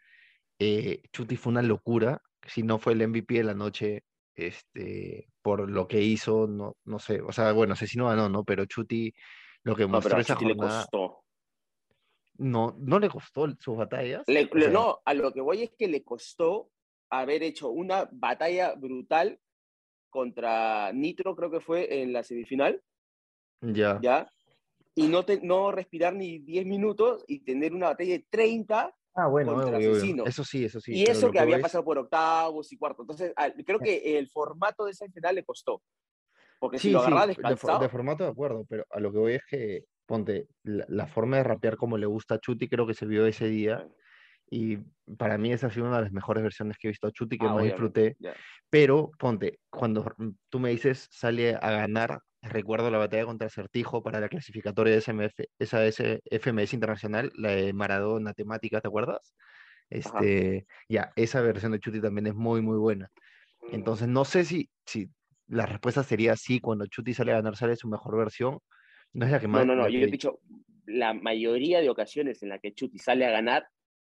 eh, 0.58 1.02
Chuti 1.12 1.36
fue 1.36 1.52
una 1.52 1.62
locura. 1.62 2.22
Si 2.46 2.62
no 2.62 2.78
fue 2.78 2.92
el 2.94 3.08
MVP 3.08 3.34
de 3.34 3.44
la 3.44 3.54
noche, 3.54 4.04
este, 4.34 5.28
por 5.42 5.70
lo 5.70 5.88
que 5.88 6.02
hizo, 6.02 6.46
no, 6.46 6.76
no 6.84 6.98
sé. 6.98 7.20
O 7.22 7.32
sea, 7.32 7.52
bueno, 7.52 7.76
sé 7.76 7.86
si 7.86 7.98
no 7.98 8.08
ganó, 8.08 8.28
¿no? 8.28 8.44
Pero 8.44 8.66
Chuti, 8.66 9.14
lo 9.62 9.74
que 9.76 9.86
No, 9.88 9.88
mostró 9.88 10.10
pero 10.10 10.18
a 10.18 10.20
esa 10.20 10.34
Chuti 10.34 10.44
le 10.46 10.54
jornada, 10.54 10.88
costó. 10.90 11.23
No, 12.38 12.74
no 12.78 12.98
le 12.98 13.08
costó 13.08 13.46
sus 13.58 13.76
batallas. 13.76 14.22
Le- 14.26 14.48
le- 14.52 14.68
no, 14.68 15.00
a 15.04 15.14
lo 15.14 15.32
que 15.32 15.40
voy 15.40 15.62
es 15.62 15.70
que 15.78 15.88
le 15.88 16.02
costó 16.02 16.70
haber 17.10 17.42
hecho 17.42 17.70
una 17.70 18.08
batalla 18.12 18.74
brutal 18.74 19.38
contra 20.10 20.92
Nitro, 20.92 21.34
creo 21.36 21.50
que 21.50 21.60
fue 21.60 22.02
en 22.02 22.12
la 22.12 22.22
semifinal, 22.22 22.82
Ya. 23.60 23.98
¿ya? 24.02 24.30
Y 24.94 25.08
no, 25.08 25.24
te- 25.24 25.40
no 25.40 25.72
respirar 25.72 26.14
ni 26.14 26.38
10 26.38 26.64
minutos 26.66 27.24
y 27.26 27.40
tener 27.40 27.74
una 27.74 27.88
batalla 27.88 28.12
de 28.12 28.26
30 28.30 28.94
Ah, 29.16 29.28
bueno, 29.28 29.52
contra 29.54 29.76
obvio, 29.76 29.90
obvio. 29.90 29.96
Asesino. 29.98 30.24
Eso 30.26 30.44
sí, 30.44 30.64
eso 30.64 30.80
sí. 30.80 30.92
y 30.94 31.04
eso 31.04 31.26
lo 31.26 31.32
que 31.32 31.38
había 31.38 31.56
es- 31.56 31.62
pasado 31.62 31.84
por 31.84 31.98
octavos 31.98 32.72
y 32.72 32.76
cuartos. 32.76 33.04
Entonces, 33.04 33.32
creo 33.64 33.78
que 33.78 34.18
el 34.18 34.28
formato 34.28 34.84
de 34.84 34.90
esa 34.92 35.06
final 35.08 35.34
le 35.36 35.44
costó. 35.44 35.82
Porque 36.58 36.78
si 36.78 36.88
Sí, 36.88 36.92
lo 36.92 36.98
sí, 37.00 37.06
agarraba 37.06 37.26
de, 37.28 37.34
for- 37.34 37.42
descansado, 37.44 37.80
de 37.80 37.88
formato 37.88 38.24
de 38.24 38.30
acuerdo, 38.30 38.64
pero 38.68 38.84
a 38.90 38.98
lo 39.00 39.12
que 39.12 39.18
voy 39.18 39.32
es 39.34 39.42
que, 39.48 39.84
ponte, 40.06 40.48
la, 40.62 40.84
la 40.88 41.06
forma 41.06 41.38
de 41.38 41.44
rapear 41.44 41.76
como 41.76 41.98
le 41.98 42.06
gusta 42.06 42.36
a 42.36 42.38
Chuti 42.40 42.68
creo 42.68 42.86
que 42.86 42.94
se 42.94 43.06
vio 43.06 43.26
ese 43.26 43.48
día 43.48 43.86
y 44.50 44.78
para 45.18 45.38
mí 45.38 45.52
esa 45.52 45.68
ha 45.68 45.70
sido 45.70 45.86
una 45.86 45.96
de 45.98 46.04
las 46.04 46.12
mejores 46.12 46.42
versiones 46.42 46.76
que 46.78 46.88
he 46.88 46.90
visto 46.90 47.06
a 47.08 47.12
Chuti, 47.12 47.38
que 47.38 47.46
ah, 47.46 47.54
más 47.54 47.64
disfruté, 47.64 48.16
pero 48.70 49.10
ponte, 49.18 49.60
cuando 49.70 50.02
r- 50.06 50.32
tú 50.50 50.60
me 50.60 50.70
dices 50.70 51.08
sale 51.10 51.54
a 51.56 51.70
ganar, 51.70 52.20
recuerdo 52.42 52.90
la 52.90 52.98
batalla 52.98 53.24
contra 53.26 53.48
Certijo 53.50 54.02
para 54.02 54.20
la 54.20 54.28
clasificatoria 54.28 54.92
de 54.94 54.98
SMF, 55.00 55.46
esa 55.58 55.84
FMS 55.86 56.76
Internacional, 56.76 57.32
la 57.36 57.50
de 57.52 57.72
Maradona 57.72 58.34
temática, 58.34 58.80
¿te 58.80 58.88
acuerdas? 58.88 59.34
Este, 59.90 60.66
ya, 60.88 61.12
esa 61.16 61.40
versión 61.42 61.72
de 61.72 61.80
Chuti 61.80 62.00
también 62.00 62.26
es 62.28 62.34
muy, 62.34 62.62
muy 62.62 62.78
buena. 62.78 63.10
Mm, 63.62 63.74
Entonces, 63.76 64.08
no 64.08 64.24
sé 64.24 64.44
si, 64.44 64.70
si 64.86 65.10
la 65.46 65.66
respuesta 65.66 66.02
sería 66.02 66.36
sí, 66.36 66.60
cuando 66.60 66.86
Chuti 66.86 67.14
sale 67.14 67.32
a 67.32 67.36
ganar, 67.36 67.56
sale 67.56 67.76
su 67.76 67.88
mejor 67.88 68.16
versión. 68.18 68.60
No 69.14 69.24
es 69.26 69.32
la 69.32 69.40
que 69.40 69.46
No, 69.46 69.52
más. 69.54 69.66
no, 69.66 69.74
no. 69.74 69.82
la 69.84 69.88
Yo 69.90 69.98
que 69.98 70.04
he 70.04 70.10
dicho, 70.10 70.40
la 70.86 71.14
mayoría 71.14 71.80
de 71.80 71.88
ocasiones 71.88 72.42
en 72.42 72.50
las 72.50 72.60
que 72.60 72.74
Chuti 72.74 72.98
sale 72.98 73.24
a 73.24 73.30
ganar, 73.30 73.66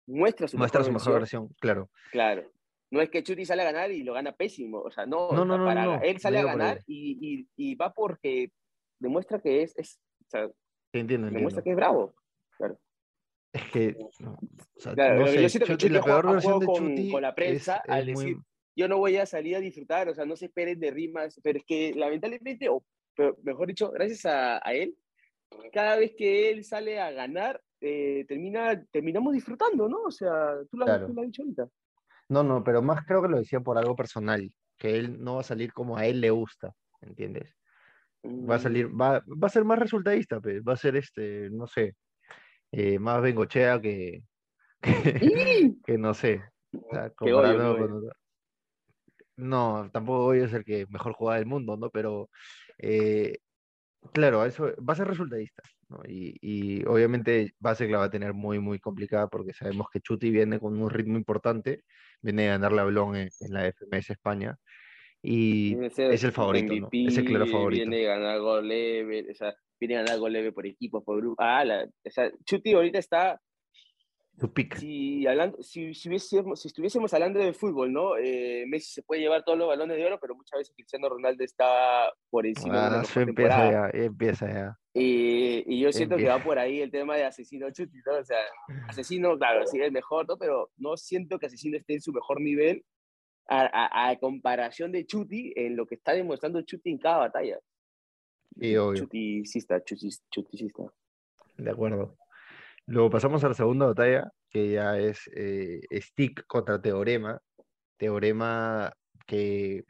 muestra 0.06 0.48
su 0.48 0.56
muestra 0.56 0.80
mejor 0.80 1.00
su 1.00 1.06
mejor 1.08 1.20
versión. 1.20 1.48
claro. 1.60 1.90
Claro. 2.10 2.50
No 2.90 3.00
es 3.00 3.08
que 3.10 3.22
Chuti 3.22 3.44
sale 3.46 3.62
a 3.62 3.66
ganar 3.72 3.90
y 3.90 4.02
lo 4.02 4.12
gana 4.12 4.32
pésimo. 4.32 4.80
O 4.80 4.90
sea, 4.90 5.06
no. 5.06 5.30
No, 5.32 5.44
no, 5.44 5.56
no, 5.58 5.64
para, 5.64 5.84
no, 5.84 5.96
no, 5.96 6.02
Él 6.02 6.18
sale 6.18 6.42
no 6.42 6.48
a 6.48 6.52
ganar 6.52 6.82
y, 6.86 7.46
y, 7.56 7.70
y 7.70 7.74
va 7.74 7.92
porque 7.92 8.50
demuestra 8.98 9.40
que 9.40 9.62
es, 9.62 9.76
es 9.78 9.98
o 10.20 10.28
sea, 10.28 10.48
entiendo, 10.92 11.26
demuestra 11.30 11.60
entiendo. 11.60 11.62
que 11.64 11.70
es 11.70 11.76
bravo. 11.76 12.14
Es 13.54 13.70
que, 13.70 13.96
no, 14.20 14.32
o 14.32 14.80
sea, 14.80 14.94
Claro, 14.94 15.14
no 15.14 15.20
lo 15.20 15.26
que 15.26 15.32
sé, 15.32 15.42
yo 15.42 15.48
siento 15.50 15.66
que 15.66 15.72
Chuti, 15.72 15.82
Chuti 15.88 15.94
la 15.94 16.02
peor 16.04 16.32
versión 16.32 16.58
de 16.60 16.66
con- 16.66 16.76
Chuti 16.76 17.10
con 17.10 17.22
la 17.22 17.28
es, 17.28 17.34
prensa 17.34 17.76
es 17.84 17.90
al 17.90 18.06
decir, 18.06 18.36
yo 18.76 18.88
no 18.88 18.96
voy 18.98 19.16
a 19.18 19.26
salir 19.26 19.56
a 19.56 19.60
disfrutar, 19.60 20.08
o 20.08 20.14
sea, 20.14 20.24
no 20.24 20.36
se 20.36 20.46
esperen 20.46 20.80
de 20.80 20.90
rimas, 20.90 21.38
pero 21.42 21.58
es 21.58 21.64
que 21.66 21.92
lamentablemente, 21.94 22.68
o 22.70 22.82
pero 23.14 23.36
mejor 23.42 23.68
dicho, 23.68 23.90
gracias 23.90 24.26
a, 24.26 24.56
a 24.66 24.72
él, 24.74 24.96
cada 25.72 25.96
vez 25.96 26.12
que 26.16 26.50
él 26.50 26.64
sale 26.64 27.00
a 27.00 27.10
ganar, 27.10 27.62
eh, 27.80 28.24
termina, 28.28 28.84
terminamos 28.90 29.34
disfrutando, 29.34 29.88
¿no? 29.88 30.02
O 30.02 30.10
sea, 30.10 30.56
tú 30.70 30.76
lo, 30.76 30.84
has- 30.84 30.90
Claro. 30.90 31.06
tú 31.08 31.14
lo 31.14 31.20
has 31.22 31.26
dicho 31.26 31.42
ahorita. 31.42 31.68
No, 32.28 32.42
no, 32.42 32.62
pero 32.64 32.80
más 32.82 33.04
creo 33.04 33.22
que 33.22 33.28
lo 33.28 33.38
decía 33.38 33.60
por 33.60 33.76
algo 33.76 33.94
personal, 33.96 34.50
que 34.78 34.96
él 34.96 35.22
no 35.22 35.34
va 35.34 35.40
a 35.40 35.44
salir 35.44 35.72
como 35.72 35.96
a 35.96 36.06
él 36.06 36.20
le 36.20 36.30
gusta, 36.30 36.74
¿entiendes? 37.00 37.54
Va 38.24 38.54
a 38.54 38.58
salir, 38.58 38.88
Mm, 38.88 39.00
va, 39.00 39.18
va 39.20 39.46
a 39.46 39.50
ser 39.50 39.64
más 39.64 39.78
resultadista, 39.78 40.40
pues, 40.40 40.62
va 40.62 40.74
a 40.74 40.76
ser 40.76 40.96
este, 40.96 41.50
no 41.50 41.66
sé, 41.66 41.96
eh, 42.70 42.98
más 42.98 43.20
bengochea 43.20 43.80
que, 43.80 44.22
que, 44.82 45.72
que 45.84 45.98
no 45.98 46.14
sé, 46.14 46.42
o 46.72 46.94
sea, 46.94 47.10
con 47.10 47.30
No, 49.36 49.90
tampoco 49.92 50.24
voy 50.24 50.40
a 50.40 50.48
ser 50.48 50.64
que 50.64 50.86
mejor 50.88 51.12
jugada 51.14 51.38
del 51.38 51.48
mundo, 51.48 51.76
¿no? 51.76 51.90
Pero 51.90 52.30
eh, 52.78 53.38
claro, 54.12 54.44
eso 54.44 54.72
va 54.88 54.92
a 54.92 54.96
ser 54.96 55.08
resultadista, 55.08 55.62
¿no? 55.88 56.00
Y, 56.06 56.36
y 56.40 56.84
obviamente 56.86 57.54
Basek 57.58 57.90
la 57.90 57.98
va 57.98 58.04
a 58.04 58.10
tener 58.10 58.34
muy, 58.34 58.58
muy 58.58 58.78
complicada 58.78 59.28
porque 59.28 59.52
sabemos 59.52 59.88
que 59.92 60.00
Chuti 60.00 60.30
viene 60.30 60.58
con 60.58 60.80
un 60.80 60.90
ritmo 60.90 61.16
importante, 61.16 61.84
viene 62.20 62.48
a 62.48 62.52
ganar 62.52 62.72
la 62.72 62.84
Blon 62.84 63.16
en, 63.16 63.28
en 63.40 63.52
la 63.52 63.72
FMS 63.72 64.10
España 64.10 64.58
y 65.22 65.76
es 65.84 66.24
el 66.24 66.32
favorito, 66.32 66.74
¿no? 66.74 66.88
Es 66.90 67.16
el 67.16 67.24
claro 67.24 67.44
MVP, 67.44 67.52
favorito. 67.52 67.88
Viene 67.88 68.06
a 68.08 68.16
ganar 68.16 68.40
gol 68.40 68.66
leve, 68.66 69.30
o 69.30 69.34
sea, 69.34 69.54
viene 69.78 69.96
a 69.96 70.02
ganar 70.02 70.18
gol 70.18 70.32
leve 70.32 70.50
por 70.50 70.66
equipos, 70.66 71.04
por 71.04 71.18
grupos. 71.18 71.36
Ah, 71.38 71.64
la, 71.64 71.84
o 71.84 72.10
sea, 72.10 72.30
Chuti 72.44 72.72
ahorita 72.72 72.98
está, 72.98 73.40
Su 74.38 74.52
pick. 74.52 74.76
si, 74.78 75.26
hablando, 75.26 75.62
si, 75.62 75.94
si, 75.94 76.08
hubiésemos- 76.08 76.56
si 76.60 76.68
estuviésemos 76.68 77.12
hablando 77.14 77.38
de 77.38 77.52
fútbol, 77.52 77.92
¿no? 77.92 78.16
Eh, 78.16 78.64
Messi 78.66 78.92
se 78.94 79.02
puede 79.02 79.20
llevar 79.20 79.44
todos 79.44 79.58
los 79.58 79.68
balones 79.68 79.96
de 79.96 80.06
oro, 80.06 80.18
pero 80.20 80.34
muchas 80.34 80.58
veces 80.58 80.74
Cristiano 80.74 81.08
Ronaldo 81.08 81.44
está 81.44 82.12
por 82.30 82.46
encima 82.46 82.74
de 82.74 82.80
Ah, 82.80 82.90
mejor 82.90 83.04
eso 83.04 83.20
empieza 83.20 83.70
ya, 83.70 83.90
empieza 83.92 84.48
ya. 84.48 84.78
Y, 84.94 85.62
y 85.74 85.80
yo 85.80 85.92
siento 85.92 86.16
que 86.16 86.28
va 86.28 86.42
por 86.42 86.58
ahí 86.58 86.80
el 86.80 86.90
tema 86.90 87.16
de 87.16 87.24
Asesino 87.24 87.70
Chuti, 87.70 87.98
¿no? 88.04 88.18
O 88.18 88.24
sea, 88.24 88.38
Asesino, 88.88 89.38
claro, 89.38 89.66
sí 89.66 89.80
es 89.80 89.92
mejor, 89.92 90.26
¿no? 90.28 90.36
Pero 90.36 90.70
no 90.76 90.96
siento 90.96 91.38
que 91.38 91.46
Asesino 91.46 91.76
esté 91.76 91.94
en 91.94 92.00
su 92.02 92.12
mejor 92.12 92.40
nivel 92.40 92.84
a, 93.48 93.60
a- 93.62 94.08
a 94.10 94.16
comparación 94.18 94.92
de 94.92 95.04
Chuti 95.06 95.52
en 95.56 95.76
lo 95.76 95.86
que 95.86 95.94
está 95.94 96.12
demostrando 96.12 96.62
Chuti 96.62 96.90
en 96.90 96.98
cada 96.98 97.18
batalla. 97.18 97.58
Sí, 98.58 98.76
obvio. 98.76 99.02
Chuticista, 99.02 99.82
chuticista. 99.84 100.82
De 101.58 101.70
acuerdo. 101.70 102.16
Luego 102.92 103.08
pasamos 103.08 103.42
a 103.42 103.48
la 103.48 103.54
segunda 103.54 103.86
batalla, 103.86 104.30
que 104.50 104.72
ya 104.72 104.98
es 104.98 105.22
eh, 105.34 105.80
Stick 105.92 106.46
contra 106.46 106.78
Teorema. 106.78 107.40
Teorema 107.96 108.92
que, 109.26 109.84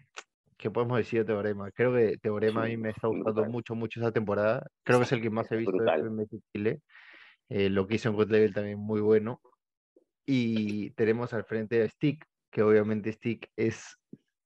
¿qué 0.57 0.71
podemos 0.71 0.99
decir 0.99 1.19
de 1.19 1.25
Teorema? 1.25 1.73
Creo 1.73 1.93
que 1.93 2.17
Teorema 2.19 2.63
a 2.63 2.67
mí 2.69 2.77
me 2.77 2.91
está 2.91 3.09
gustando 3.09 3.33
brutal. 3.33 3.51
mucho, 3.51 3.75
mucho 3.75 3.99
esa 3.99 4.13
temporada. 4.13 4.65
Creo 4.85 5.01
que 5.01 5.07
es 5.07 5.11
el 5.11 5.21
que 5.21 5.31
más 5.31 5.51
he 5.51 5.57
visto. 5.57 5.77
FMS 5.79 6.29
Chile. 6.53 6.81
Eh, 7.49 7.71
lo 7.71 7.89
que 7.89 7.97
hizo 7.97 8.09
en 8.09 8.15
God 8.15 8.31
Level 8.31 8.55
también 8.55 8.79
muy 8.79 9.01
bueno. 9.01 9.41
Y 10.25 10.91
tenemos 10.91 11.33
al 11.33 11.43
frente 11.43 11.83
a 11.83 11.89
Stick, 11.89 12.25
que 12.53 12.63
obviamente 12.63 13.11
Stick 13.11 13.51
es, 13.57 13.97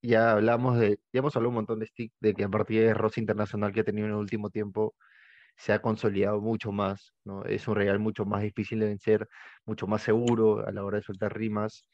ya 0.00 0.32
hablamos 0.32 0.78
de, 0.78 0.98
ya 1.12 1.18
hemos 1.18 1.36
hablado 1.36 1.50
un 1.50 1.56
montón 1.56 1.80
de 1.80 1.88
Stick, 1.88 2.14
de 2.20 2.32
que 2.32 2.44
a 2.44 2.48
partir 2.48 2.80
de 2.80 2.94
Rosa 2.94 3.20
Internacional 3.20 3.74
que 3.74 3.80
ha 3.80 3.84
tenido 3.84 4.06
en 4.06 4.14
el 4.14 4.18
último 4.18 4.48
tiempo, 4.48 4.94
se 5.56 5.72
ha 5.72 5.80
consolidado 5.82 6.40
mucho 6.40 6.72
más, 6.72 7.14
¿no? 7.24 7.44
Es 7.44 7.68
un 7.68 7.76
Real 7.76 7.98
mucho 7.98 8.24
más 8.26 8.42
difícil 8.42 8.80
de 8.80 8.86
vencer, 8.86 9.28
mucho 9.64 9.86
más 9.86 10.02
seguro 10.02 10.66
a 10.66 10.72
la 10.72 10.84
hora 10.84 10.98
de 10.98 11.04
soltar 11.04 11.36
rimas 11.36 11.88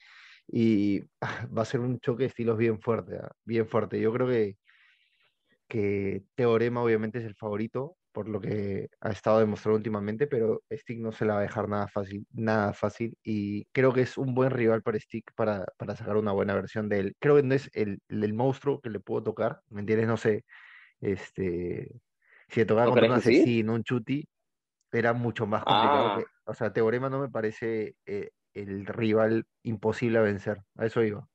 y 0.49 1.01
va 1.57 1.63
a 1.63 1.65
ser 1.65 1.81
un 1.81 1.99
choque 2.01 2.25
de 2.25 2.29
estilos 2.29 2.59
bien 2.59 2.81
fuerte, 2.81 3.17
¿ah? 3.19 3.31
bien 3.45 3.69
fuerte. 3.69 4.01
Yo 4.01 4.13
creo 4.13 4.29
que, 4.29 4.57
que 5.69 6.25
Teorema 6.35 6.83
obviamente 6.83 7.19
es 7.19 7.25
el 7.25 7.35
favorito 7.37 7.97
por 8.13 8.29
lo 8.29 8.41
que 8.41 8.89
ha 9.01 9.11
estado 9.11 9.41
demostrando 9.41 9.79
últimamente, 9.79 10.27
pero 10.27 10.63
Stick 10.71 10.99
no 11.01 11.13
se 11.13 11.25
la 11.25 11.35
va 11.35 11.41
a 11.41 11.43
dejar 11.43 11.69
nada 11.69 11.89
fácil, 11.89 12.27
nada 12.33 12.75
fácil 12.75 13.17
y 13.23 13.65
creo 13.73 13.93
que 13.95 14.03
es 14.03 14.19
un 14.19 14.35
buen 14.35 14.51
rival 14.51 14.83
para 14.83 15.01
Stick 15.01 15.33
para, 15.35 15.65
para 15.79 15.97
sacar 15.97 16.17
una 16.17 16.33
buena 16.33 16.55
versión 16.55 16.89
de 16.89 17.01
él. 17.01 17.17
Creo 17.21 17.37
que 17.37 17.43
no 17.43 17.55
es 17.55 17.71
el, 17.75 18.01
el 18.09 18.35
monstruo 18.35 18.81
que 18.83 18.91
le 18.91 19.01
puedo 19.01 19.23
tocar, 19.23 19.61
¿me 19.71 19.81
entiendes? 19.81 20.09
No 20.09 20.17
sé, 20.19 20.45
este, 21.01 21.91
si 22.53 22.61
le 22.61 22.67
tocaba 22.67 22.87
¿No 22.87 22.93
contra 22.93 23.15
un 23.15 23.21
sí? 23.23 23.37
asesino, 23.37 23.75
un 23.75 23.83
chuti, 23.83 24.29
era 24.93 25.15
mucho 25.15 25.47
más 25.47 25.65
complicado 25.65 26.09
Ah. 26.11 26.19
que, 26.19 26.27
o 26.45 26.55
sea, 26.55 26.73
Teorema 26.73 27.09
no 27.09 27.19
me 27.19 27.31
parece 27.31 27.97
eh, 28.05 28.31
el 28.53 28.85
rival 28.85 29.47
imposible 29.63 30.19
a 30.19 30.23
vencer, 30.23 30.59
a 30.77 30.85
eso 30.85 31.03
iba. 31.03 31.27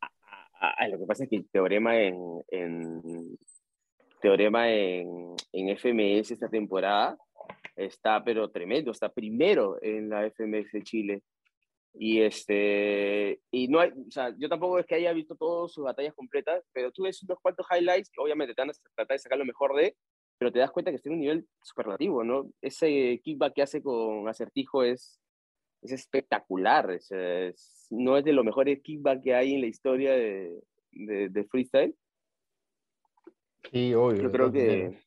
Ah, 0.00 0.74
ah, 0.78 0.88
lo 0.88 0.98
que 0.98 1.06
pasa 1.06 1.24
es 1.24 1.30
que 1.30 1.36
el 1.36 1.48
teorema 1.50 2.00
en, 2.00 2.16
en 2.48 3.36
teorema 4.20 4.70
en, 4.70 5.34
en 5.52 5.76
FMS 5.76 6.30
esta 6.30 6.48
temporada 6.48 7.18
está 7.74 8.22
pero 8.22 8.48
tremendo, 8.48 8.92
está 8.92 9.08
primero 9.08 9.78
en 9.82 10.08
la 10.08 10.24
FMS 10.26 10.70
de 10.72 10.82
Chile. 10.82 11.22
Y 11.94 12.22
este 12.22 13.40
y 13.50 13.68
no 13.68 13.80
hay, 13.80 13.90
o 13.90 14.10
sea, 14.10 14.34
yo 14.38 14.48
tampoco 14.48 14.78
es 14.78 14.86
que 14.86 14.94
haya 14.94 15.12
visto 15.12 15.34
todas 15.36 15.72
sus 15.72 15.84
batallas 15.84 16.14
completas, 16.14 16.64
pero 16.72 16.90
tú 16.90 17.02
ves 17.02 17.22
unos 17.22 17.38
cuantos 17.40 17.66
highlights, 17.70 18.10
y 18.16 18.20
obviamente 18.20 18.54
te 18.54 18.62
van 18.62 18.70
a 18.70 18.94
tratar 18.94 19.14
de 19.14 19.18
sacar 19.18 19.38
lo 19.38 19.44
mejor 19.44 19.74
de, 19.76 19.94
pero 20.38 20.50
te 20.50 20.58
das 20.58 20.70
cuenta 20.70 20.90
que 20.90 20.96
está 20.96 21.10
en 21.10 21.14
un 21.16 21.20
nivel 21.20 21.46
superlativo, 21.62 22.24
¿no? 22.24 22.50
Ese 22.62 23.20
kickback 23.22 23.54
que 23.54 23.62
hace 23.62 23.82
con 23.82 24.26
Acertijo 24.26 24.82
es, 24.82 25.20
es 25.82 25.92
espectacular, 25.92 26.90
es, 26.92 27.10
es- 27.12 27.86
no 27.90 28.16
es 28.16 28.24
de 28.24 28.32
los 28.32 28.44
mejores 28.44 28.80
kickback 28.82 29.22
que 29.22 29.34
hay 29.34 29.54
en 29.54 29.60
la 29.60 29.66
historia 29.66 30.12
de, 30.12 30.60
de, 30.92 31.28
de 31.28 31.44
freestyle. 31.44 31.94
Sí, 33.70 33.94
obvio. 33.94 34.22
Yo 34.22 34.32
creo 34.32 34.50
que, 34.52 34.98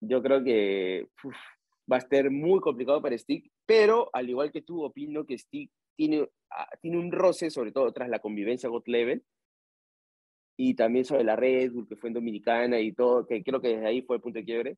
yo 0.00 0.22
creo 0.22 0.42
que 0.44 1.06
uf, 1.24 1.36
va 1.90 1.96
a 1.96 2.00
estar 2.00 2.30
muy 2.30 2.60
complicado 2.60 3.00
para 3.00 3.16
Stick, 3.16 3.49
pero 3.70 4.10
al 4.12 4.28
igual 4.28 4.50
que 4.50 4.62
tú, 4.62 4.82
opino 4.82 5.24
que 5.24 5.38
Stick 5.38 5.70
tiene, 5.94 6.28
ah, 6.50 6.68
tiene 6.80 6.98
un 6.98 7.12
roce, 7.12 7.50
sobre 7.50 7.70
todo 7.70 7.92
tras 7.92 8.08
la 8.08 8.18
convivencia 8.18 8.68
God 8.68 8.82
Level, 8.86 9.24
y 10.56 10.74
también 10.74 11.04
sobre 11.04 11.22
la 11.22 11.36
Red 11.36 11.70
Bull, 11.70 11.86
que 11.86 11.94
fue 11.94 12.08
en 12.08 12.14
Dominicana 12.14 12.80
y 12.80 12.92
todo, 12.92 13.28
que 13.28 13.44
creo 13.44 13.60
que 13.60 13.68
desde 13.68 13.86
ahí 13.86 14.02
fue 14.02 14.16
el 14.16 14.22
punto 14.22 14.40
de 14.40 14.44
quiebre, 14.44 14.76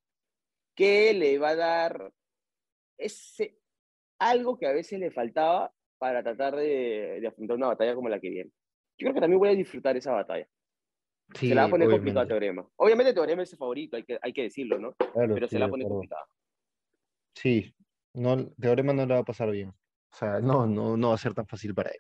que 0.76 1.14
le 1.14 1.38
va 1.38 1.49
a 1.49 1.56
dar 1.56 2.12
ese, 2.99 3.56
algo 4.18 4.58
que 4.58 4.66
a 4.66 4.72
veces 4.72 5.00
le 5.00 5.11
faltaba 5.11 5.72
para 5.96 6.22
tratar 6.22 6.54
de, 6.54 7.16
de 7.18 7.26
afrontar 7.26 7.56
una 7.56 7.68
batalla 7.68 7.94
como 7.94 8.11
la 8.11 8.20
que 8.20 8.28
viene. 8.28 8.50
Yo 8.99 9.06
creo 9.06 9.14
que 9.14 9.20
también 9.22 9.40
voy 9.40 9.49
a 9.49 9.54
disfrutar 9.54 9.96
esa 9.96 10.12
batalla. 10.12 10.46
Sí, 11.32 11.49
se 11.49 11.54
la 11.54 11.62
va 11.62 11.68
a 11.68 11.70
poner 11.70 11.88
complicado 11.88 12.20
a 12.20 12.25
obviamente. 12.25 12.46
Teorema. 12.46 12.70
Obviamente 12.76 13.14
Teorema 13.14 13.42
es 13.42 13.52
el 13.54 13.58
favorito, 13.58 13.96
hay 13.96 14.02
que, 14.02 14.18
hay 14.20 14.34
que 14.34 14.42
decirlo, 14.42 14.78
¿no? 14.78 14.92
Claro, 14.92 15.32
Pero 15.32 15.49
sí, 15.49 15.54
se 15.54 15.58
la 15.58 15.70
pone 15.70 15.88
complicada. 15.88 16.26
Sí, 17.34 17.75
no, 18.14 18.50
Teorema 18.61 18.92
no 18.92 19.07
le 19.07 19.14
va 19.14 19.21
a 19.21 19.25
pasar 19.25 19.50
bien. 19.50 19.71
O 19.71 20.16
sea, 20.16 20.40
no, 20.40 20.66
no, 20.66 20.97
no 20.97 21.09
va 21.11 21.14
a 21.14 21.19
ser 21.19 21.35
tan 21.35 21.47
fácil 21.47 21.75
para 21.75 21.90
él. 21.90 21.99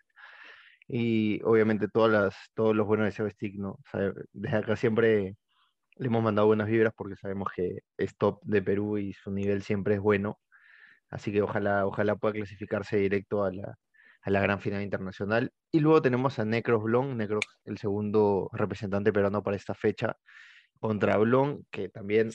Y 0.88 1.42
obviamente 1.44 1.88
todas 1.88 2.12
las, 2.12 2.36
todos 2.54 2.76
los 2.76 2.86
buenos 2.86 3.06
deseos 3.06 3.28
de 3.28 3.34
Stick, 3.34 3.56
¿no? 3.56 3.72
O 3.72 3.84
sea, 3.90 4.12
desde 4.32 4.56
acá 4.56 4.76
siempre 4.76 5.36
le 5.96 6.06
hemos 6.06 6.22
mandado 6.22 6.48
buenas 6.48 6.68
vibras 6.68 6.92
porque 6.96 7.16
sabemos 7.16 7.48
que 7.54 7.80
es 7.96 8.16
top 8.16 8.40
de 8.44 8.62
Perú 8.62 8.98
y 8.98 9.12
su 9.14 9.30
nivel 9.30 9.62
siempre 9.62 9.94
es 9.94 10.00
bueno. 10.00 10.40
Así 11.10 11.32
que 11.32 11.42
ojalá, 11.42 11.86
ojalá 11.86 12.16
pueda 12.16 12.34
clasificarse 12.34 12.96
directo 12.98 13.44
a 13.44 13.52
la, 13.52 13.78
a 14.22 14.30
la 14.30 14.40
gran 14.40 14.60
final 14.60 14.82
internacional. 14.82 15.52
Y 15.70 15.80
luego 15.80 16.02
tenemos 16.02 16.38
a 16.38 16.44
Necros 16.44 16.82
Blon, 16.82 17.16
Necros 17.16 17.44
el 17.64 17.78
segundo 17.78 18.50
representante 18.52 19.12
peruano 19.12 19.42
para 19.42 19.56
esta 19.56 19.74
fecha, 19.74 20.16
contra 20.80 21.16
Blon, 21.18 21.66
que 21.70 21.88
también 21.88 22.30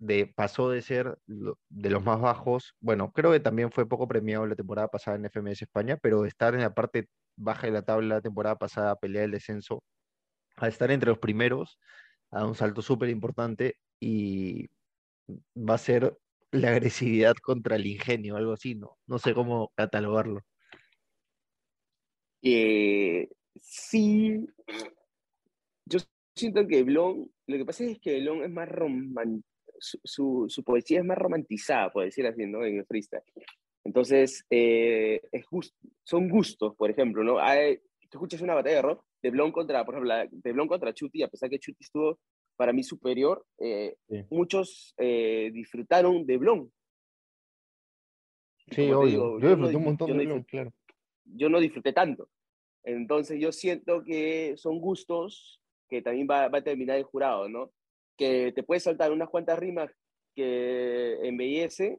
de, 0.00 0.26
pasó 0.26 0.70
de 0.70 0.82
ser 0.82 1.18
de 1.26 1.90
los 1.90 2.02
más 2.02 2.20
bajos, 2.20 2.74
bueno, 2.80 3.12
creo 3.12 3.32
que 3.32 3.40
también 3.40 3.70
fue 3.70 3.88
poco 3.88 4.08
premiado 4.08 4.46
la 4.46 4.56
temporada 4.56 4.88
pasada 4.88 5.16
en 5.18 5.26
FMS 5.26 5.62
España, 5.62 5.98
pero 6.02 6.24
estar 6.24 6.54
en 6.54 6.62
la 6.62 6.74
parte 6.74 7.08
baja 7.36 7.66
de 7.66 7.72
la 7.74 7.82
tabla 7.82 8.16
la 8.16 8.20
temporada 8.22 8.56
pasada, 8.56 8.96
pelear 8.96 9.26
el 9.26 9.32
descenso, 9.32 9.84
a 10.56 10.68
estar 10.68 10.90
entre 10.90 11.10
los 11.10 11.18
primeros, 11.18 11.78
a 12.30 12.46
un 12.46 12.54
salto 12.54 12.82
súper 12.82 13.10
importante 13.10 13.76
y 14.00 14.68
va 15.56 15.74
a 15.74 15.78
ser 15.78 16.16
la 16.50 16.70
agresividad 16.70 17.34
contra 17.42 17.76
el 17.76 17.86
ingenio, 17.86 18.36
algo 18.36 18.54
así, 18.54 18.74
¿no? 18.74 18.98
No 19.06 19.18
sé 19.18 19.34
cómo 19.34 19.70
catalogarlo. 19.76 20.40
Eh, 22.42 23.28
sí, 23.60 24.46
yo 25.84 25.98
siento 26.34 26.66
que 26.66 26.82
Blon, 26.84 27.30
lo 27.46 27.56
que 27.58 27.64
pasa 27.66 27.84
es 27.84 27.98
que 28.00 28.20
Blon 28.20 28.42
es 28.42 28.50
más 28.50 28.68
romántico, 28.68 29.49
su, 29.80 30.46
su, 30.48 30.64
poesía 30.64 30.98
es 31.00 31.04
más 31.04 31.18
romantizada, 31.18 31.90
por 31.90 32.04
decir 32.04 32.26
así, 32.26 32.46
¿no? 32.46 32.64
En 32.64 32.78
el 32.78 32.86
freestyle. 32.86 33.22
Entonces, 33.84 34.44
eh, 34.50 35.20
es 35.32 35.46
son 36.04 36.28
gustos, 36.28 36.74
por 36.76 36.90
ejemplo, 36.90 37.24
¿no? 37.24 37.38
Hay, 37.38 37.78
tú 38.10 38.18
escuchas 38.18 38.42
una 38.42 38.54
batalla 38.54 38.76
de 38.76 38.82
rock 38.82 39.04
de 39.22 39.30
Blon 39.30 39.52
contra, 39.52 39.84
por 39.84 39.94
ejemplo, 39.94 40.14
de 40.30 40.52
Blon 40.52 40.68
contra 40.68 40.94
Chuti, 40.94 41.22
a 41.22 41.28
pesar 41.28 41.48
que 41.48 41.58
Chuti 41.58 41.84
estuvo 41.84 42.18
para 42.56 42.72
mí 42.72 42.82
superior, 42.82 43.46
eh, 43.58 43.96
muchos 44.30 44.94
eh, 44.98 45.50
disfrutaron 45.52 46.26
de 46.26 46.36
Blon. 46.36 46.72
Sí, 48.70 48.90
obvio. 48.92 49.38
yo, 49.40 49.48
disfruté 49.48 49.76
un 49.76 49.84
montón 49.84 50.18
de 50.18 50.26
Blon, 50.26 50.42
claro. 50.44 50.72
Yo 51.24 51.48
no 51.48 51.58
disfruté 51.58 51.92
tanto. 51.92 52.28
Entonces, 52.82 53.40
yo 53.40 53.52
siento 53.52 54.04
que 54.04 54.54
son 54.56 54.78
gustos 54.78 55.60
que 55.88 56.02
también 56.02 56.26
va, 56.30 56.48
va 56.48 56.58
a 56.58 56.64
terminar 56.64 56.96
el 56.96 57.04
jurado, 57.04 57.48
¿no? 57.48 57.72
Que 58.20 58.52
te 58.52 58.62
puedes 58.62 58.82
saltar 58.82 59.12
unas 59.12 59.30
cuantas 59.30 59.58
rimas 59.58 59.90
que 60.34 61.26
embellecen, 61.26 61.98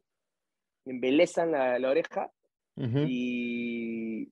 embelezan 0.86 1.52
la, 1.52 1.80
la 1.80 1.90
oreja, 1.90 2.32
y, 2.78 4.32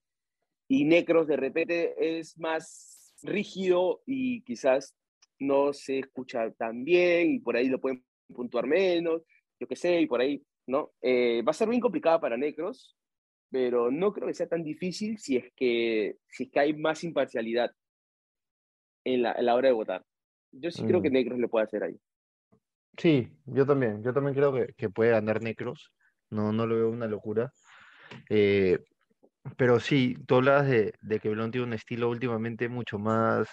y 0.68 0.86
Necros 0.86 1.28
de 1.28 1.36
repente 1.36 2.20
es 2.20 2.38
más 2.38 3.14
rígido 3.24 4.02
y 4.06 4.42
quizás 4.44 4.96
no 5.40 5.74
se 5.74 6.00
escucha 6.00 6.52
tan 6.52 6.84
bien 6.84 7.32
y 7.32 7.40
por 7.40 7.56
ahí 7.56 7.68
lo 7.68 7.80
pueden 7.80 8.06
puntuar 8.34 8.68
menos, 8.68 9.24
yo 9.60 9.68
qué 9.68 9.76
sé, 9.76 10.02
y 10.02 10.06
por 10.06 10.22
ahí, 10.22 10.44
¿no? 10.68 10.92
Eh, 11.02 11.42
va 11.42 11.52
a 11.52 11.54
ser 11.54 11.70
bien 11.70 11.82
complicada 11.82 12.20
para 12.20 12.38
Necros, 12.38 12.96
pero 13.50 13.90
no 13.90 14.14
creo 14.14 14.28
que 14.28 14.34
sea 14.34 14.48
tan 14.48 14.64
difícil 14.64 15.18
si 15.18 15.38
es 15.38 15.52
que, 15.56 16.18
si 16.28 16.44
es 16.44 16.52
que 16.52 16.60
hay 16.60 16.74
más 16.74 17.04
imparcialidad 17.04 17.72
en 19.04 19.24
la, 19.24 19.34
en 19.34 19.46
la 19.46 19.56
hora 19.56 19.70
de 19.70 19.74
votar. 19.74 20.06
Yo 20.52 20.72
sí 20.72 20.84
creo 20.84 21.02
que 21.02 21.10
mm. 21.10 21.14
Necros 21.14 21.40
le 21.40 21.48
puede 21.48 21.66
hacer 21.66 21.84
ahí. 21.84 22.00
Sí, 22.98 23.32
yo 23.46 23.66
también, 23.66 24.04
yo 24.04 24.14
también 24.14 24.36
creo 24.36 24.54
que, 24.54 24.74
que 24.76 24.90
puede 24.90 25.12
ganar 25.12 25.42
Necros, 25.42 25.94
no, 26.30 26.52
no 26.52 26.68
lo 26.68 26.76
veo 26.76 26.90
una 26.90 27.08
locura. 27.08 27.52
Eh, 28.30 28.80
pero 29.58 29.80
sí, 29.80 30.18
tú 30.28 30.36
hablas 30.36 30.68
de, 30.70 30.94
de 31.02 31.20
que 31.20 31.30
Blon 31.30 31.52
tiene 31.52 31.68
un 31.68 31.74
estilo 31.74 32.10
últimamente 32.10 32.70
mucho 32.70 33.00
más, 33.00 33.50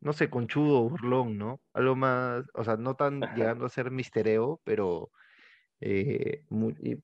no 0.00 0.12
sé, 0.12 0.30
conchudo, 0.30 0.88
burlón, 0.88 1.38
¿no? 1.38 1.60
Algo 1.72 1.96
más, 1.96 2.44
o 2.54 2.64
sea, 2.64 2.76
no 2.76 2.94
tan 2.94 3.20
llegando 3.34 3.66
a 3.66 3.70
ser 3.70 3.90
mistereo, 3.90 4.60
pero 4.64 5.10
eh, 5.80 6.44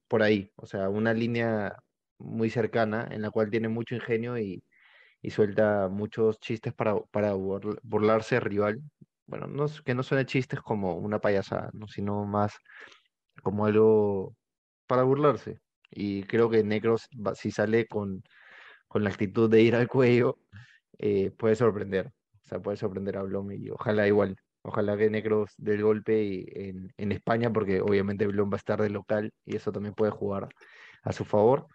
por 0.09 0.23
ahí, 0.23 0.51
o 0.57 0.67
sea, 0.67 0.89
una 0.89 1.15
línea 1.15 1.77
muy 2.19 2.51
cercana 2.51 3.09
en 3.11 3.23
la 3.23 3.31
cual 3.31 3.51
tiene 3.51 3.69
mucho 3.69 3.95
ingenio 3.95 4.39
y, 4.39 4.65
y 5.23 5.31
suelta 5.31 5.89
muchos 5.89 6.39
chistes 6.41 6.75
para, 6.75 6.97
para 7.11 7.35
burlarse 7.35 8.41
rival. 8.41 8.81
Bueno, 9.27 9.47
no, 9.49 9.67
que 9.85 9.95
no 9.95 10.03
suene 10.03 10.27
chistes 10.27 10.61
como 10.61 10.97
una 10.97 11.19
payasada, 11.21 11.71
¿no? 11.73 11.89
sino 11.89 12.25
más 12.25 12.55
como 13.43 13.67
algo 13.67 14.37
para 14.87 15.03
burlarse. 15.03 15.61
Y 15.91 16.25
creo 16.25 16.51
que 16.51 16.65
Necros, 16.65 17.09
si 17.35 17.51
sale 17.51 17.87
con, 17.87 18.23
con 18.89 19.05
la 19.05 19.11
actitud 19.11 19.51
de 19.51 19.63
ir 19.63 19.77
al 19.77 19.89
cuello, 19.89 20.39
eh, 20.99 21.31
puede 21.33 21.57
sorprender. 21.57 22.09
O 22.09 22.49
sea, 22.49 22.61
puede 22.61 22.77
sorprender 22.77 23.17
a 23.19 23.23
Blom 23.23 23.53
y 23.53 23.71
ojalá 23.71 24.07
igual. 24.07 24.37
Ojalá 24.63 24.97
que 24.97 25.11
Necros 25.11 25.53
del 25.59 25.83
golpe 25.83 26.69
en, 26.69 26.93
en, 26.97 27.13
España, 27.13 27.53
porque 27.53 27.81
obviamente 27.81 28.27
Blom 28.27 28.51
va 28.51 28.57
a 28.57 28.59
estar 28.59 28.81
de 28.83 28.91
local 28.91 29.33
y 29.45 29.57
eso 29.57 29.73
también 29.73 29.95
puede 29.95 30.13
jugar 30.13 30.49
a 31.03 31.13
su 31.13 31.25
favor 31.25 31.69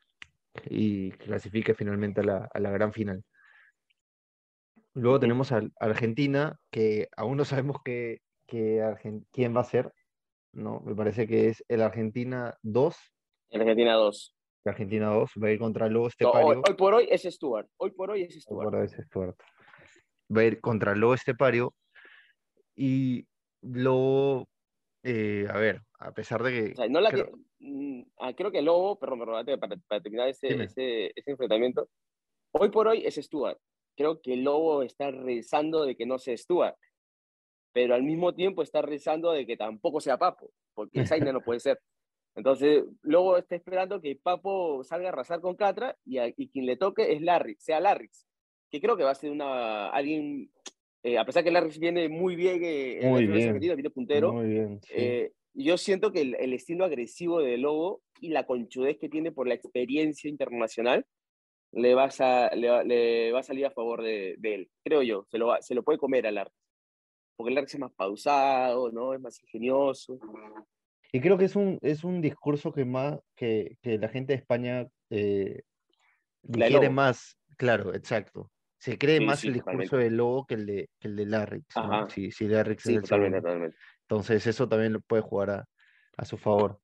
y 0.65 1.11
clasifique 1.11 1.73
finalmente 1.73 2.21
a 2.21 2.23
la, 2.25 2.49
a 2.53 2.59
la 2.59 2.71
gran 2.71 2.93
final. 2.93 3.23
Luego 4.93 5.19
tenemos 5.19 5.51
a, 5.51 5.61
Argentina, 5.79 6.57
que 6.69 7.07
aún 7.15 7.37
no 7.37 7.45
sabemos 7.45 7.77
qué, 7.83 8.19
quién 8.47 9.55
va 9.55 9.61
a 9.61 9.65
ser. 9.65 9.91
¿no? 10.53 10.81
Me 10.81 10.95
parece 10.95 11.27
que 11.27 11.49
es 11.49 11.63
el 11.67 11.81
Argentina 11.81 12.55
2. 12.63 12.95
El 13.51 13.61
Argentina 13.61 13.93
2. 13.93 14.35
Argentina 14.65 15.07
2 15.07 15.31
va 15.43 15.47
a 15.47 15.51
ir 15.51 15.59
contra 15.59 15.89
Lobo 15.89 16.07
Estepario. 16.07 16.61
hoy, 16.67 16.73
por 16.75 16.93
hoy 16.93 17.07
es 17.09 17.23
Stuart. 17.23 17.67
Hoy 17.77 17.91
por 17.91 18.11
hoy 18.11 18.23
es 18.23 18.35
Stuart. 18.41 18.65
Hoy 18.65 18.71
por 18.71 18.75
hoy 18.75 18.85
es 18.85 19.05
Stuart 19.07 19.35
va 20.35 20.41
a 20.41 20.45
ir 20.45 20.61
contra 20.61 20.95
Lobo 20.95 21.13
Estepario. 21.13 21.73
Y 22.75 23.25
Lobo, 23.61 24.47
eh, 25.03 25.45
a 25.49 25.57
ver, 25.57 25.81
a 25.99 26.13
pesar 26.13 26.41
de 26.43 26.73
que. 26.73 26.89
no 26.89 27.01
la 27.01 27.11
creo... 27.11 27.25
Que, 27.25 27.33
mm, 27.59 28.03
ah, 28.19 28.33
creo 28.33 28.51
que 28.51 28.61
Lobo, 28.61 28.97
perdón, 28.97 29.19
perdón 29.19 29.59
para, 29.59 29.75
para, 29.87 30.01
terminar 30.01 30.29
ese, 30.29 30.63
ese, 30.63 31.11
ese, 31.15 31.31
enfrentamiento, 31.31 31.89
hoy 32.51 32.69
por 32.69 32.87
hoy 32.87 33.05
es 33.05 33.15
Stuart. 33.15 33.59
Creo 33.95 34.21
que 34.21 34.35
Lobo 34.37 34.83
está 34.83 35.11
rezando 35.11 35.85
de 35.85 35.95
que 35.95 36.05
no 36.05 36.17
sea 36.17 36.37
Stuart, 36.37 36.75
pero 37.73 37.95
al 37.95 38.03
mismo 38.03 38.33
tiempo 38.33 38.63
está 38.63 38.81
rezando 38.81 39.31
de 39.31 39.45
que 39.45 39.57
tampoco 39.57 40.01
sea 40.01 40.17
Papo, 40.17 40.51
porque 40.73 41.05
Zaina 41.05 41.31
no 41.33 41.41
puede 41.41 41.59
ser. 41.59 41.79
Entonces, 42.35 42.83
Lobo 43.01 43.37
está 43.37 43.55
esperando 43.55 44.01
que 44.01 44.15
Papo 44.15 44.83
salga 44.83 45.09
a 45.09 45.11
arrasar 45.11 45.41
con 45.41 45.55
Catra 45.55 45.97
y, 46.05 46.17
y 46.19 46.49
quien 46.49 46.65
le 46.65 46.77
toque 46.77 47.13
es 47.13 47.21
Larry, 47.21 47.55
sea 47.59 47.79
Larrix 47.79 48.25
que 48.71 48.79
creo 48.79 48.97
que 48.97 49.03
va 49.03 49.11
a 49.11 49.15
ser 49.15 49.29
una, 49.31 49.89
alguien, 49.89 50.49
eh, 51.03 51.17
a 51.17 51.25
pesar 51.25 51.43
que 51.43 51.51
Larry 51.51 51.77
viene 51.77 52.07
muy 52.07 52.35
bien 52.35 52.61
eh, 52.63 53.01
muy 53.03 53.27
bien. 53.27 53.59
viene 53.59 53.89
puntero, 53.89 54.33
muy 54.33 54.47
bien, 54.47 54.79
eh, 54.89 55.33
yo 55.53 55.77
siento 55.77 56.13
que 56.13 56.21
el, 56.21 56.53
estilo 56.53 56.85
agresivo 56.85 57.41
de 57.41 57.57
Lobo 57.57 58.01
y 58.21 58.29
la 58.29 58.45
conchudez 58.45 58.97
que 58.97 59.09
tiene 59.09 59.33
por 59.33 59.47
la 59.47 59.53
experiencia 59.53 60.29
internacional 60.29 61.05
le, 61.71 61.95
vas 61.95 62.21
a, 62.21 62.49
le, 62.55 63.31
va 63.31 63.39
a 63.39 63.43
salir 63.43 63.65
a 63.65 63.71
favor 63.71 64.01
de, 64.01 64.37
él, 64.41 64.69
creo 64.83 65.01
yo, 65.01 65.25
se 65.29 65.37
lo, 65.37 65.55
se 65.61 65.75
lo 65.75 65.83
puede 65.83 65.99
comer 65.99 66.27
a 66.27 66.31
Larry, 66.31 66.51
porque 67.35 67.53
Larry 67.53 67.67
es 67.67 67.79
más 67.79 67.93
pausado, 67.93 68.91
¿no? 68.91 69.13
es 69.13 69.21
más 69.21 69.41
ingenioso. 69.43 70.19
Y 71.11 71.19
creo 71.19 71.37
que 71.37 71.45
es 71.45 71.55
un, 71.55 71.77
es 71.81 72.03
un 72.03 72.21
discurso 72.21 72.71
que, 72.71 72.85
más, 72.85 73.19
que, 73.35 73.77
que 73.81 73.97
la 73.97 74.07
gente 74.07 74.33
de 74.33 74.39
España 74.39 74.87
eh, 75.09 75.63
digiere 76.41 76.89
más, 76.89 77.37
claro, 77.57 77.93
exacto 77.93 78.49
se 78.81 78.97
cree 78.97 79.21
más 79.21 79.43
el 79.43 79.53
discurso 79.53 79.95
de 79.95 80.09
Lobo 80.09 80.47
que 80.47 80.55
el 80.55 80.65
de, 80.65 80.89
que 80.99 81.07
el 81.07 81.15
de 81.15 81.27
Larry. 81.27 81.63
Si, 82.09 82.31
si 82.31 82.47
Larrix 82.47 82.87
es 82.87 82.95
el 82.95 83.01
totalmente, 83.03 83.75
Entonces 84.01 84.47
eso 84.47 84.67
también 84.67 84.93
lo 84.93 85.01
puede 85.01 85.21
jugar 85.21 85.51
a, 85.51 85.65
a 86.17 86.25
su 86.25 86.35
favor. 86.35 86.79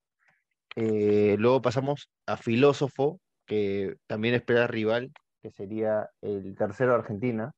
Eh, 0.75 1.35
luego 1.39 1.59
pasamos 1.59 2.11
a 2.27 2.37
Filósofo, 2.37 3.19
que 3.47 3.95
también 4.05 4.35
espera 4.35 4.67
rival, 4.67 5.11
que 5.41 5.49
sería 5.51 6.09
el 6.21 6.55
tercero 6.55 6.91
de 6.91 6.99
Argentina, 6.99 7.53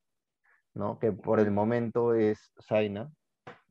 ¿no? 0.74 1.00
que 1.00 1.12
por 1.12 1.40
el 1.40 1.52
momento 1.52 2.14
es 2.14 2.54
Zaina. 2.62 3.12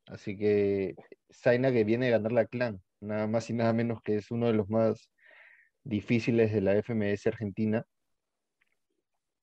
Así 0.06 0.36
que 0.36 0.96
Zaina 1.32 1.72
que 1.72 1.84
viene 1.84 2.08
a 2.08 2.18
ganar 2.18 2.32
la 2.32 2.46
clan, 2.46 2.82
nada 3.00 3.26
más 3.26 3.48
y 3.48 3.54
nada 3.54 3.72
menos 3.72 4.02
que 4.02 4.16
es 4.16 4.30
uno 4.30 4.46
de 4.46 4.54
los 4.54 4.68
más 4.68 5.10
difíciles 5.84 6.52
de 6.52 6.60
la 6.60 6.74
FMS 6.82 7.26
Argentina. 7.28 7.84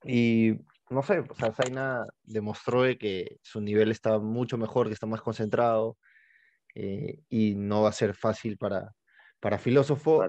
Y 0.03 0.59
no 0.89 1.01
sé, 1.01 1.19
o 1.19 1.33
sea, 1.33 1.51
Zaina 1.51 2.05
demostró 2.23 2.83
que 2.99 3.37
su 3.41 3.61
nivel 3.61 3.91
está 3.91 4.19
mucho 4.19 4.57
mejor, 4.57 4.87
que 4.87 4.93
está 4.93 5.07
más 5.07 5.21
concentrado 5.21 5.97
eh, 6.75 7.21
y 7.29 7.55
no 7.55 7.83
va 7.83 7.89
a 7.89 7.93
ser 7.93 8.13
fácil 8.13 8.57
para, 8.57 8.93
para 9.39 9.57
Filósofo. 9.57 10.23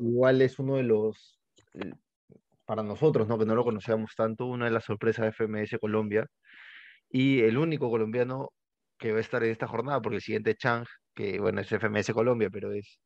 igual 0.00 0.42
es 0.42 0.58
uno 0.58 0.76
de 0.76 0.82
los, 0.84 1.41
para 2.64 2.82
nosotros, 2.82 3.28
¿no? 3.28 3.38
que 3.38 3.46
no 3.46 3.54
lo 3.54 3.64
conocíamos 3.64 4.12
tanto, 4.16 4.46
una 4.46 4.66
de 4.66 4.70
las 4.72 4.84
sorpresas 4.84 5.24
de 5.24 5.32
FMS 5.32 5.78
Colombia 5.78 6.26
y 7.10 7.40
el 7.42 7.58
único 7.58 7.90
colombiano 7.90 8.50
que 8.98 9.12
va 9.12 9.18
a 9.18 9.20
estar 9.22 9.42
en 9.44 9.50
esta 9.52 9.66
jornada, 9.68 10.00
porque 10.02 10.16
el 10.16 10.22
siguiente 10.22 10.54
Chang, 10.56 10.86
que 11.14 11.40
bueno, 11.40 11.60
es 11.60 11.68
FMS 11.72 12.12
Colombia, 12.14 12.50
pero 12.50 12.72
es 12.72 13.00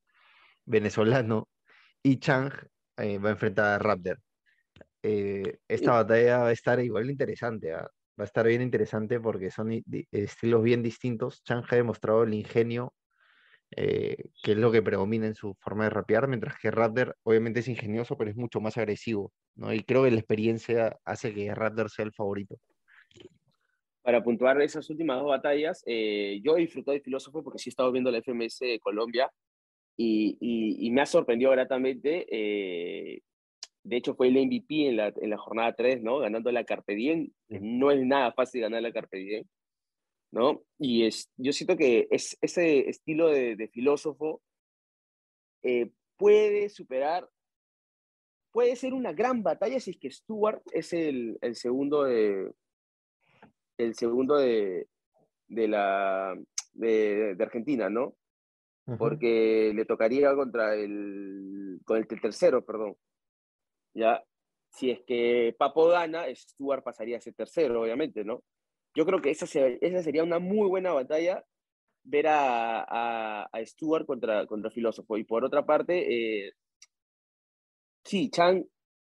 venezolano, 0.67 1.49
y 2.03 2.19
Chang 2.21 2.53
eh, 2.99 3.19
va 3.19 3.31
a 3.31 3.33
enfrentar 3.33 3.67
a 3.67 3.79
Raptor. 3.79 4.19
eh, 5.03 5.59
esta 5.69 5.93
batalla 5.93 6.39
va 6.41 6.49
a 6.49 6.53
estar 6.53 6.81
igual 6.81 7.11
interesante. 7.11 7.73
¿ah? 7.75 7.89
Va 8.19 8.25
a 8.25 8.27
estar 8.27 8.47
bien 8.47 8.63
interesante 8.63 9.21
porque 9.21 9.51
son 9.51 9.73
estilos 10.13 10.63
bien 10.63 10.83
distintos. 10.83 11.43
Chang 11.45 11.65
ha 11.71 11.77
demostrado 11.77 12.25
el 12.25 12.35
ingenio, 12.35 12.95
eh, 13.71 14.17
que 14.43 14.53
es 14.53 14.57
lo 14.59 14.71
que 14.71 14.83
predomina 14.83 15.27
en 15.27 15.35
su 15.35 15.55
forma 15.61 15.85
de 15.85 15.91
rapear, 15.91 16.29
mientras 16.29 16.59
que 16.59 16.71
Raptor 16.71 17.17
obviamente 17.25 17.61
es 17.61 17.69
ingenioso, 17.69 18.17
pero 18.17 18.31
es 18.31 18.37
mucho 18.37 18.61
más 18.61 18.77
agresivo, 18.77 19.33
¿no? 19.55 19.73
Y 19.73 19.83
creo 19.83 20.05
que 20.05 20.11
la 20.11 20.19
experiencia 20.19 20.99
hace 21.05 21.35
que 21.35 21.55
Raptor 21.55 21.91
sea 21.91 22.05
el 22.05 22.13
favorito. 22.13 22.57
Para 24.03 24.23
puntuar 24.23 24.61
esas 24.63 24.89
últimas 24.89 25.19
dos 25.19 25.29
batallas, 25.29 25.83
eh, 25.85 26.41
yo 26.45 26.57
he 26.57 26.61
disfrutado 26.61 26.95
de 26.95 27.01
Filósofo 27.01 27.43
porque 27.43 27.59
sí 27.59 27.69
he 27.69 27.73
estado 27.73 27.91
viendo 27.91 28.11
la 28.11 28.19
FMS 28.19 28.65
de 28.65 28.79
Colombia 28.79 29.31
y, 29.97 30.37
y- 30.41 30.87
y 30.87 30.91
me 30.91 31.01
ha 31.03 31.07
sorprendido 31.07 31.51
gratamente. 31.51 32.27
eh, 32.31 33.21
de 33.83 33.97
hecho, 33.97 34.15
fue 34.17 34.29
el 34.29 34.37
MVP 34.37 34.89
en 34.89 34.97
la, 34.97 35.13
en 35.17 35.31
la 35.31 35.39
jornada 35.39 35.73
3, 35.75 36.03
¿no? 36.03 36.19
Ganando 36.19 36.51
la 36.53 36.65
Carpe 36.65 36.95
Diem. 36.97 37.31
No 37.49 37.93
es 37.93 38.05
nada 38.05 38.33
fácil 38.33 38.63
ganar 38.63 38.83
la 38.83 38.93
Carpe 38.93 39.19
Diem, 39.19 39.45
¿no? 40.37 40.63
Y 40.79 41.07
es, 41.07 41.33
yo 41.39 41.51
siento 41.55 41.79
que 41.79 42.09
es, 42.11 42.37
ese 42.43 42.91
estilo 42.91 43.29
de, 43.29 43.57
de 43.57 43.69
filósofo 43.69 44.43
eh, 45.63 45.91
puede 46.19 46.69
superar, 46.69 47.27
puede 48.53 48.77
ser 48.77 48.93
una 48.93 49.15
gran 49.15 49.43
batalla 49.43 49.81
si 49.81 49.93
es 49.93 49.99
que 49.99 50.11
Stuart 50.11 50.61
es 50.73 50.93
el, 50.93 51.39
el 51.41 51.57
segundo 51.57 52.05
de, 52.05 52.53
el 53.79 53.95
segundo 53.95 54.37
de, 54.37 54.89
de 55.49 55.69
la 55.69 56.39
de, 56.75 57.35
de 57.35 57.45
Argentina, 57.45 57.89
¿no? 57.89 58.15
Porque 58.99 59.73
le 59.75 59.85
tocaría 59.87 60.33
contra 60.35 60.77
el 60.77 61.81
con 61.85 61.97
el 61.97 62.07
tercero, 62.07 62.65
perdón. 62.65 62.95
Ya, 63.95 64.23
si 64.69 64.91
es 64.91 65.01
que 65.01 65.57
Papo 65.59 65.89
gana, 65.89 66.27
Stuart 66.33 66.85
pasaría 66.85 67.17
a 67.17 67.21
ser 67.21 67.35
tercero, 67.35 67.81
obviamente, 67.83 68.23
¿no? 68.23 68.45
Yo 68.97 69.07
creo 69.07 69.21
que 69.23 69.31
esa, 69.31 69.47
se- 69.47 69.79
esa 69.81 70.03
sería 70.03 70.25
una 70.25 70.41
muy 70.41 70.69
buena 70.69 70.93
batalla 70.93 71.45
ver 72.05 72.29
a, 72.29 72.83
a, 72.83 73.49
a 73.53 73.67
Stuart 73.67 74.07
contra, 74.07 74.47
contra 74.47 74.71
Filósofo. 74.73 75.19
Y 75.19 75.25
por 75.25 75.45
otra 75.45 75.67
parte, 75.67 76.47
eh, 76.49 76.53
sí, 78.05 78.31
Chang 78.31 78.65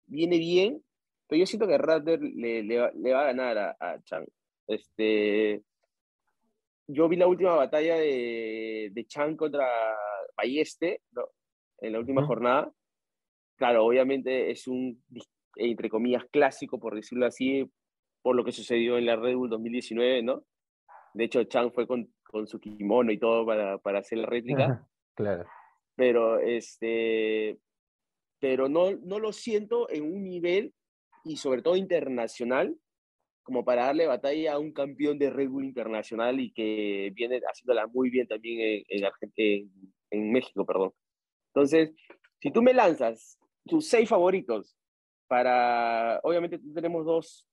viene 0.07 0.39
bien, 0.39 0.83
pero 1.27 1.41
yo 1.41 1.47
siento 1.47 1.67
que 1.67 1.79
Raptor 1.79 2.21
le, 2.21 2.63
le, 2.63 2.79
va- 2.79 2.93
le 2.95 3.13
va 3.13 3.23
a 3.23 3.27
ganar 3.27 3.59
a, 3.59 3.77
a 3.81 4.03
Chang. 4.03 4.27
Este, 4.67 5.63
yo 6.87 7.09
vi 7.09 7.17
la 7.17 7.27
última 7.27 7.55
batalla 7.55 7.97
de, 7.97 8.91
de 8.93 9.07
Chang 9.07 9.37
contra 9.37 9.67
Balleste, 10.37 11.03
¿no? 11.13 11.23
en 11.81 11.93
la 11.93 11.99
última 12.01 12.25
jornada. 12.27 12.73
Claro, 13.57 13.85
obviamente 13.87 14.51
es 14.51 14.69
un, 14.69 15.03
entre 15.57 15.91
comillas, 15.91 16.25
clásico, 16.31 16.79
por 16.81 16.95
decirlo 16.95 17.27
así, 17.27 17.71
por 18.23 18.37
lo 18.37 18.45
que 18.45 18.53
sucedió 18.53 18.99
en 18.99 19.07
la 19.07 19.17
Red 19.17 19.37
Bull 19.37 19.51
2019, 19.51 20.23
¿no? 20.23 20.45
De 21.15 21.25
hecho, 21.25 21.43
Chang 21.45 21.73
fue 21.73 21.87
con, 21.87 22.13
con 22.25 22.47
su 22.47 22.61
kimono 22.61 23.11
y 23.13 23.19
todo 23.19 23.47
para, 23.47 23.79
para 23.79 24.01
hacer 24.01 24.19
la 24.19 24.27
réplica 24.27 24.87
Claro. 25.15 25.47
pero 25.97 26.39
este 26.39 27.59
pero 28.39 28.69
no, 28.69 28.93
no 28.93 29.19
lo 29.19 29.33
siento 29.33 29.91
en 29.91 30.05
un 30.05 30.23
nivel 30.23 30.73
y 31.25 31.37
sobre 31.39 31.61
todo 31.61 31.75
internacional 31.75 32.77
como 33.43 33.65
para 33.65 33.87
darle 33.87 34.07
batalla 34.07 34.53
a 34.53 34.59
un 34.61 34.73
campeón 34.73 35.19
de 35.19 35.31
Red 35.31 35.49
Bull 35.49 35.65
internacional 35.65 36.39
y 36.39 36.53
que 36.53 37.11
viene 37.15 37.41
haciéndola 37.41 37.87
muy 37.89 38.11
bien 38.11 38.29
también 38.29 38.85
en, 38.89 39.05
en, 39.37 39.71
en- 40.11 40.33
México, 40.33 40.65
perdón. 40.67 40.93
Entonces, 41.55 41.93
si 42.41 42.53
tú 42.53 42.63
me 42.63 42.75
lanzas 42.75 43.39
tus 43.65 43.89
seis 43.89 44.09
favoritos 44.09 44.77
para, 45.27 46.21
obviamente 46.23 46.61
tenemos 46.75 47.07
dos, 47.07 47.48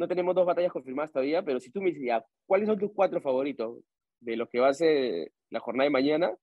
no 0.00 0.08
tenemos 0.08 0.34
dos 0.34 0.46
batallas 0.46 0.72
confirmadas 0.72 1.12
todavía, 1.12 1.42
pero 1.42 1.60
si 1.60 1.70
tú 1.70 1.82
me 1.82 1.90
dices, 1.90 2.02
ya, 2.06 2.24
¿cuáles 2.46 2.66
son 2.66 2.78
tus 2.78 2.90
cuatro 2.94 3.20
favoritos 3.20 3.84
de 4.20 4.34
los 4.34 4.48
que 4.48 4.58
va 4.58 4.68
a 4.68 4.74
ser 4.74 5.30
la 5.50 5.60
jornada 5.60 5.84
de 5.84 5.90
mañana? 5.90 6.34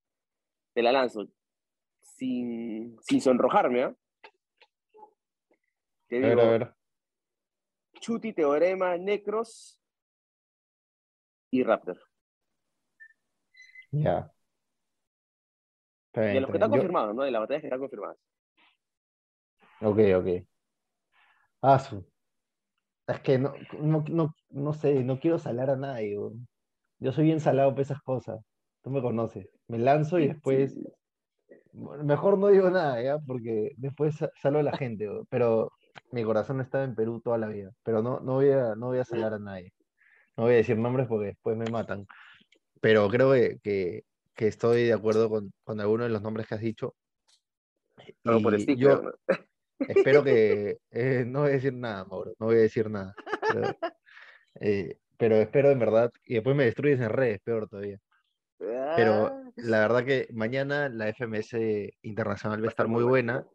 Te 0.76 0.84
la 0.84 0.92
lanzo 0.92 1.28
sin, 2.02 2.96
sin 3.02 3.20
sonrojarme, 3.20 3.84
¿ah? 3.84 3.96
Te 6.08 6.18
A 6.18 6.20
digo, 6.30 6.36
ver, 6.36 6.40
a 6.40 6.52
ver. 6.52 6.74
Chuti, 8.00 8.32
Teorema, 8.32 8.96
Necros 8.96 9.82
y 11.50 11.64
Raptor. 11.64 12.00
Ya. 13.92 14.32
Bien, 16.14 16.34
De 16.36 16.42
los 16.42 16.52
que 16.52 16.58
están. 16.58 16.70
Yo- 16.70 16.76
confirmados, 16.78 17.16
¿no? 17.16 17.24
De 17.24 17.32
las 17.32 17.42
batallas 17.42 17.62
que 17.62 17.68
están 17.68 17.80
confirmadas. 17.80 18.18
Ok, 19.82 19.98
ok. 20.16 20.48
Ah, 21.64 21.80
su. 21.80 22.06
Es 23.08 23.22
que 23.22 23.40
no, 23.40 23.54
no, 23.80 24.04
no, 24.10 24.36
no 24.50 24.74
sé, 24.74 25.04
no 25.04 25.20
quiero 25.20 25.40
salar 25.40 25.70
a 25.70 25.78
nadie. 25.78 26.18
weón. 26.18 26.48
Yo 27.00 27.12
soy 27.12 27.26
bien 27.26 27.40
salado 27.40 27.72
para 27.72 27.84
esas 27.84 28.02
cosas. 28.02 28.40
Tú 28.84 28.90
me 28.90 29.02
conoces. 29.02 29.48
Me 29.68 29.78
lanzo 29.80 30.20
y 30.20 30.28
después. 30.28 30.74
Sí, 30.74 30.84
Mejor 31.72 32.38
no 32.38 32.48
digo 32.48 32.70
nada, 32.70 33.02
¿ya? 33.02 33.20
Porque 33.20 33.72
después 33.78 34.16
sa- 34.16 34.32
salvo 34.42 34.60
a 34.60 34.64
la 34.64 34.76
gente. 34.76 35.08
Pero 35.30 35.72
mi 36.12 36.24
corazón 36.24 36.60
está 36.60 36.84
en 36.84 36.96
Perú 36.96 37.22
toda 37.22 37.38
la 37.38 37.48
vida. 37.48 37.72
Pero 37.84 38.02
no, 38.02 38.20
no 38.20 38.34
voy 38.36 38.50
a, 38.50 38.76
no 38.76 38.88
voy 38.88 39.00
a 39.00 39.06
salar 39.06 39.34
a 39.34 39.40
nadie. 39.40 39.72
No 40.36 40.44
voy 40.46 40.54
a 40.54 40.58
decir 40.58 40.78
nombres 40.78 41.08
porque 41.08 41.28
después 41.28 41.56
me 41.56 41.70
matan. 41.70 42.06
Pero 42.82 43.08
creo 43.10 43.32
que, 43.32 43.58
que, 43.64 44.04
que 44.36 44.48
estoy 44.48 44.84
de 44.86 44.94
acuerdo 44.94 45.30
con, 45.30 45.52
con 45.64 45.80
alguno 45.80 46.04
de 46.04 46.10
los 46.10 46.22
nombres 46.22 46.48
que 46.48 46.56
has 46.56 46.62
dicho. 46.62 46.96
Solo 48.24 48.42
por 48.42 48.56
Y 48.56 48.62
sticker, 48.62 48.78
yo, 48.78 49.02
¿no? 49.02 49.12
Espero 49.88 50.24
que. 50.24 50.78
eh, 50.92 51.24
no 51.26 51.42
voy 51.42 51.50
a 51.50 51.54
decir 51.54 51.74
nada, 51.74 52.06
Mauro. 52.06 52.34
No 52.40 52.48
voy 52.48 52.56
a 52.56 52.60
decir 52.60 52.90
nada. 52.90 53.14
Pero, 53.54 53.76
eh, 54.60 54.98
pero 55.18 55.36
espero 55.36 55.72
en 55.72 55.80
verdad. 55.80 56.12
Y 56.26 56.36
después 56.36 56.56
me 56.56 56.66
destruyes 56.66 57.00
en 57.00 57.10
redes, 57.10 57.40
peor 57.44 57.68
todavía. 57.68 58.00
Pero 58.60 59.28
Ah, 59.28 59.44
la 59.56 59.80
verdad 59.80 60.04
que 60.06 60.28
mañana 60.34 60.90
la 60.90 61.08
FMS 61.10 61.94
internacional 62.02 62.62
va 62.62 62.66
a 62.68 62.70
estar 62.70 62.88
muy 62.88 63.04
buena. 63.04 63.46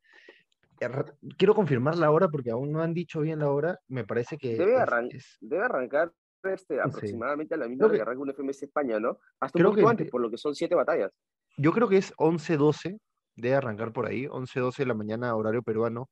Eh, 0.81 0.89
Quiero 1.37 1.55
confirmar 1.55 1.97
la 1.97 2.11
hora 2.11 2.29
porque 2.29 2.51
aún 2.51 2.73
no 2.73 2.83
han 2.83 2.95
dicho 2.95 3.21
bien 3.21 3.39
la 3.41 3.51
hora. 3.51 3.79
Me 3.89 4.05
parece 4.05 4.37
que 4.39 4.57
Debe, 4.57 4.77
arran- 4.79 5.09
es- 5.13 5.37
debe 5.41 5.65
arrancar 5.65 6.13
este, 6.45 6.75
Sí. 6.75 6.81
aproximadamente 6.83 7.55
a 7.55 7.59
la 7.59 7.69
misma 7.69 7.85
hora 7.87 7.93
que 7.93 7.99
que- 7.99 8.03
arranca 8.03 8.21
un 8.23 8.31
FMS 8.31 8.65
España, 8.65 8.99
¿no? 8.99 9.19
Hasta 9.39 9.59
un 9.59 9.63
creo 9.63 9.71
poquito 9.71 9.87
que 9.87 9.91
antes, 9.91 10.11
por 10.11 10.21
lo 10.21 10.29
que 10.31 10.39
son 10.39 10.55
siete 10.57 10.75
batallas. 10.75 11.13
Yo 11.57 11.73
creo 11.73 11.89
que 11.89 11.99
es 11.99 12.13
11-12, 12.17 12.99
debe 13.37 13.55
arrancar 13.55 13.93
por 13.93 14.07
ahí, 14.07 14.27
11-12 14.27 14.83
de 14.83 14.87
la 14.87 14.95
mañana, 14.95 15.37
horario 15.37 15.63
peruano, 15.63 16.09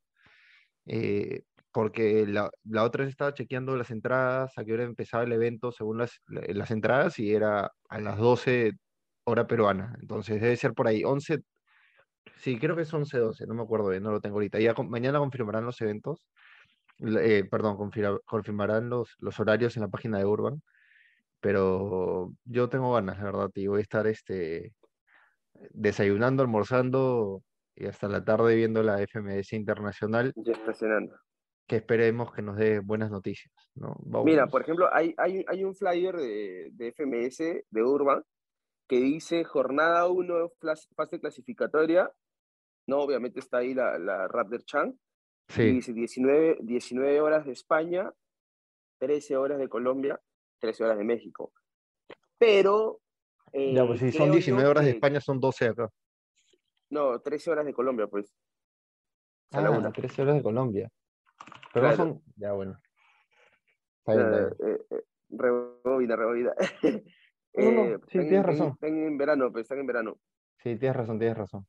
eh, 0.85 1.43
porque 1.71 2.25
la, 2.27 2.49
la 2.63 2.83
otra 2.83 3.03
vez 3.05 3.11
estaba 3.11 3.33
chequeando 3.33 3.75
las 3.77 3.91
entradas, 3.91 4.53
a 4.57 4.65
qué 4.65 4.73
hora 4.73 4.83
empezaba 4.83 5.23
el 5.23 5.31
evento 5.33 5.71
según 5.71 5.99
las, 5.99 6.21
la- 6.27 6.41
las 6.53 6.71
entradas 6.71 7.19
y 7.19 7.33
era 7.33 7.71
a 7.89 7.99
las 8.01 8.17
12 8.17 8.73
hora 9.25 9.47
peruana, 9.47 9.95
entonces 10.01 10.41
debe 10.41 10.57
ser 10.57 10.73
por 10.73 10.87
ahí, 10.87 11.03
11, 11.03 11.39
sí, 12.37 12.57
creo 12.59 12.75
que 12.75 12.83
es 12.83 12.93
11-12, 12.93 13.45
no 13.47 13.53
me 13.55 13.63
acuerdo 13.63 13.89
bien, 13.89 14.03
no 14.03 14.11
lo 14.11 14.21
tengo 14.21 14.35
ahorita, 14.37 14.59
ya 14.59 14.73
mañana 14.89 15.19
confirmarán 15.19 15.65
los 15.65 15.81
eventos, 15.81 16.27
eh, 16.99 17.45
perdón, 17.51 17.77
confira- 17.77 18.19
confirmarán 18.25 18.89
los, 18.89 19.15
los 19.19 19.39
horarios 19.39 19.77
en 19.77 19.83
la 19.83 19.89
página 19.89 20.17
de 20.19 20.25
Urban, 20.25 20.61
pero 21.41 22.33
yo 22.45 22.69
tengo 22.69 22.93
ganas, 22.93 23.17
la 23.19 23.25
verdad, 23.25 23.49
y 23.55 23.67
voy 23.67 23.79
a 23.79 23.83
estar 23.83 24.07
este 24.07 24.73
desayunando, 25.71 26.43
almorzando 26.43 27.43
y 27.81 27.87
hasta 27.87 28.07
la 28.07 28.23
tarde 28.23 28.55
viendo 28.55 28.83
la 28.83 28.99
FMS 28.99 29.53
Internacional, 29.53 30.33
que 31.67 31.77
esperemos 31.77 32.31
que 32.31 32.43
nos 32.43 32.55
dé 32.57 32.79
buenas 32.79 33.09
noticias, 33.09 33.51
¿no? 33.73 33.95
Mira, 34.23 34.45
por 34.45 34.61
ejemplo, 34.61 34.87
hay, 34.93 35.15
hay, 35.17 35.43
hay 35.47 35.63
un 35.63 35.73
flyer 35.73 36.15
de, 36.15 36.69
de 36.73 36.91
FMS 36.91 37.37
de 37.69 37.83
Urban 37.83 38.23
que 38.87 38.99
dice 38.99 39.43
jornada 39.45 40.07
1, 40.07 40.51
fase 40.95 41.19
clasificatoria. 41.19 42.11
No, 42.87 42.99
obviamente 42.99 43.39
está 43.39 43.59
ahí 43.59 43.73
la, 43.73 43.97
la 43.97 44.27
Raptor 44.27 44.63
Chan. 44.63 44.99
Y 45.57 45.71
dice 45.71 45.91
19, 45.91 46.59
19 46.61 47.19
horas 47.19 47.45
de 47.45 47.53
España, 47.53 48.11
13 48.99 49.37
horas 49.37 49.57
de 49.57 49.67
Colombia, 49.67 50.21
13 50.59 50.83
horas 50.83 50.97
de 50.97 51.03
México. 51.03 51.51
Pero. 52.37 53.01
ya, 53.53 53.59
eh, 53.59 53.87
pues 53.87 54.01
si 54.01 54.11
son 54.11 54.27
yo 54.27 54.33
19 54.33 54.69
horas 54.69 54.85
de 54.85 54.91
España, 54.91 55.19
son 55.19 55.39
12 55.39 55.65
acá. 55.69 55.89
No, 56.91 57.19
13 57.19 57.49
horas 57.51 57.65
de 57.65 57.73
Colombia, 57.73 58.07
pues. 58.07 58.31
A 59.51 59.61
la 59.61 59.69
Ah, 59.69 59.71
una. 59.71 59.91
13 59.91 60.21
horas 60.21 60.35
de 60.35 60.43
Colombia. 60.43 60.89
Pero 61.73 61.87
no 61.87 61.93
Claro. 61.95 61.95
son, 61.97 62.21
ya 62.35 62.51
bueno. 62.53 62.77
Está 63.99 64.13
bien, 64.15 64.33
está 64.33 64.65
bien. 64.65 64.75
Eh, 64.75 64.81
eh, 64.91 65.03
rebobina, 65.29 66.15
rebobina. 66.15 66.53
No, 67.53 67.69
no, 67.69 67.81
Eh, 67.83 67.97
sí, 68.07 68.17
están- 68.17 68.29
tienes 68.29 68.45
razón. 68.45 68.67
Están 68.69 68.97
en 68.97 69.17
verano, 69.17 69.51
pues 69.51 69.63
están 69.63 69.79
en 69.79 69.85
verano. 69.85 70.17
Sí, 70.63 70.77
tienes 70.77 70.95
razón, 70.95 71.19
tienes 71.19 71.37
razón. 71.37 71.67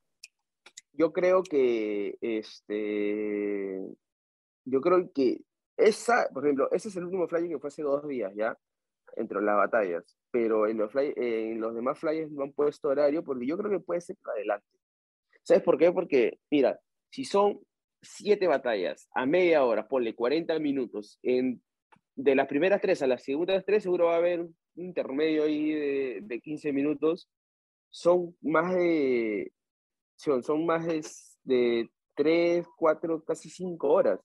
Yo 0.93 1.11
creo 1.11 1.43
que, 1.43 2.17
este, 2.21 3.81
yo 4.65 4.79
creo 4.79 5.11
que 5.13 5.41
esa, 5.75 6.29
por 6.33 6.45
ejemplo, 6.45 6.69
ese 6.71 6.87
es 6.87 6.95
el 6.95 7.03
último 7.03 7.27
flyer 7.27 7.49
que 7.49 7.59
fue 7.59 7.67
hace 7.67 7.81
dos 7.83 8.07
días, 8.07 8.31
¿ya? 8.33 8.57
Entre 9.17 9.41
las 9.41 9.57
batallas. 9.57 10.17
Pero 10.31 10.67
en 10.67 10.77
los, 10.77 10.89
fly- 10.89 11.13
en 11.17 11.59
los 11.59 11.75
demás 11.75 11.99
flyers 11.99 12.31
no 12.31 12.43
han 12.43 12.53
puesto 12.53 12.87
horario 12.87 13.21
porque 13.23 13.45
yo 13.45 13.57
creo 13.57 13.69
que 13.71 13.79
puede 13.81 13.99
ser 13.99 14.15
para 14.23 14.35
adelante. 14.35 14.67
¿Sabes 15.43 15.63
por 15.63 15.77
qué? 15.77 15.91
Porque, 15.91 16.39
mira, 16.49 16.79
si 17.09 17.25
son 17.25 17.59
siete 18.01 18.47
batallas 18.47 19.07
a 19.13 19.25
media 19.25 19.63
hora, 19.63 19.87
ponle 19.87 20.15
40 20.15 20.57
minutos, 20.59 21.19
en, 21.21 21.61
de 22.15 22.35
las 22.35 22.47
primeras 22.47 22.81
tres 22.81 23.01
a 23.01 23.07
las 23.07 23.23
segundas 23.23 23.63
tres 23.65 23.83
seguro 23.83 24.05
va 24.05 24.15
a 24.15 24.17
haber 24.17 24.41
un 24.41 24.55
intermedio 24.75 25.43
ahí 25.43 25.71
de, 25.71 26.19
de 26.23 26.41
15 26.41 26.73
minutos, 26.73 27.29
son 27.89 28.35
más 28.41 28.73
de, 28.73 29.51
son, 30.15 30.43
son 30.43 30.65
más 30.65 30.85
de, 30.85 31.03
de 31.43 31.89
3, 32.15 32.65
4, 32.77 33.23
casi 33.23 33.49
5 33.49 33.87
horas. 33.87 34.19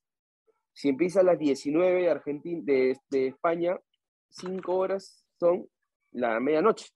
Si 0.73 0.89
empieza 0.89 1.21
a 1.21 1.25
las 1.25 1.39
19 1.39 2.03
de, 2.03 2.11
Argentina, 2.11 2.61
de, 2.65 2.97
de 3.11 3.27
España, 3.29 3.79
5 4.31 4.77
horas 4.77 5.25
son 5.39 5.69
la 6.13 6.39
medianoche. 6.41 6.87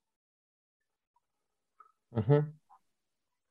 Ujú. 2.10 2.44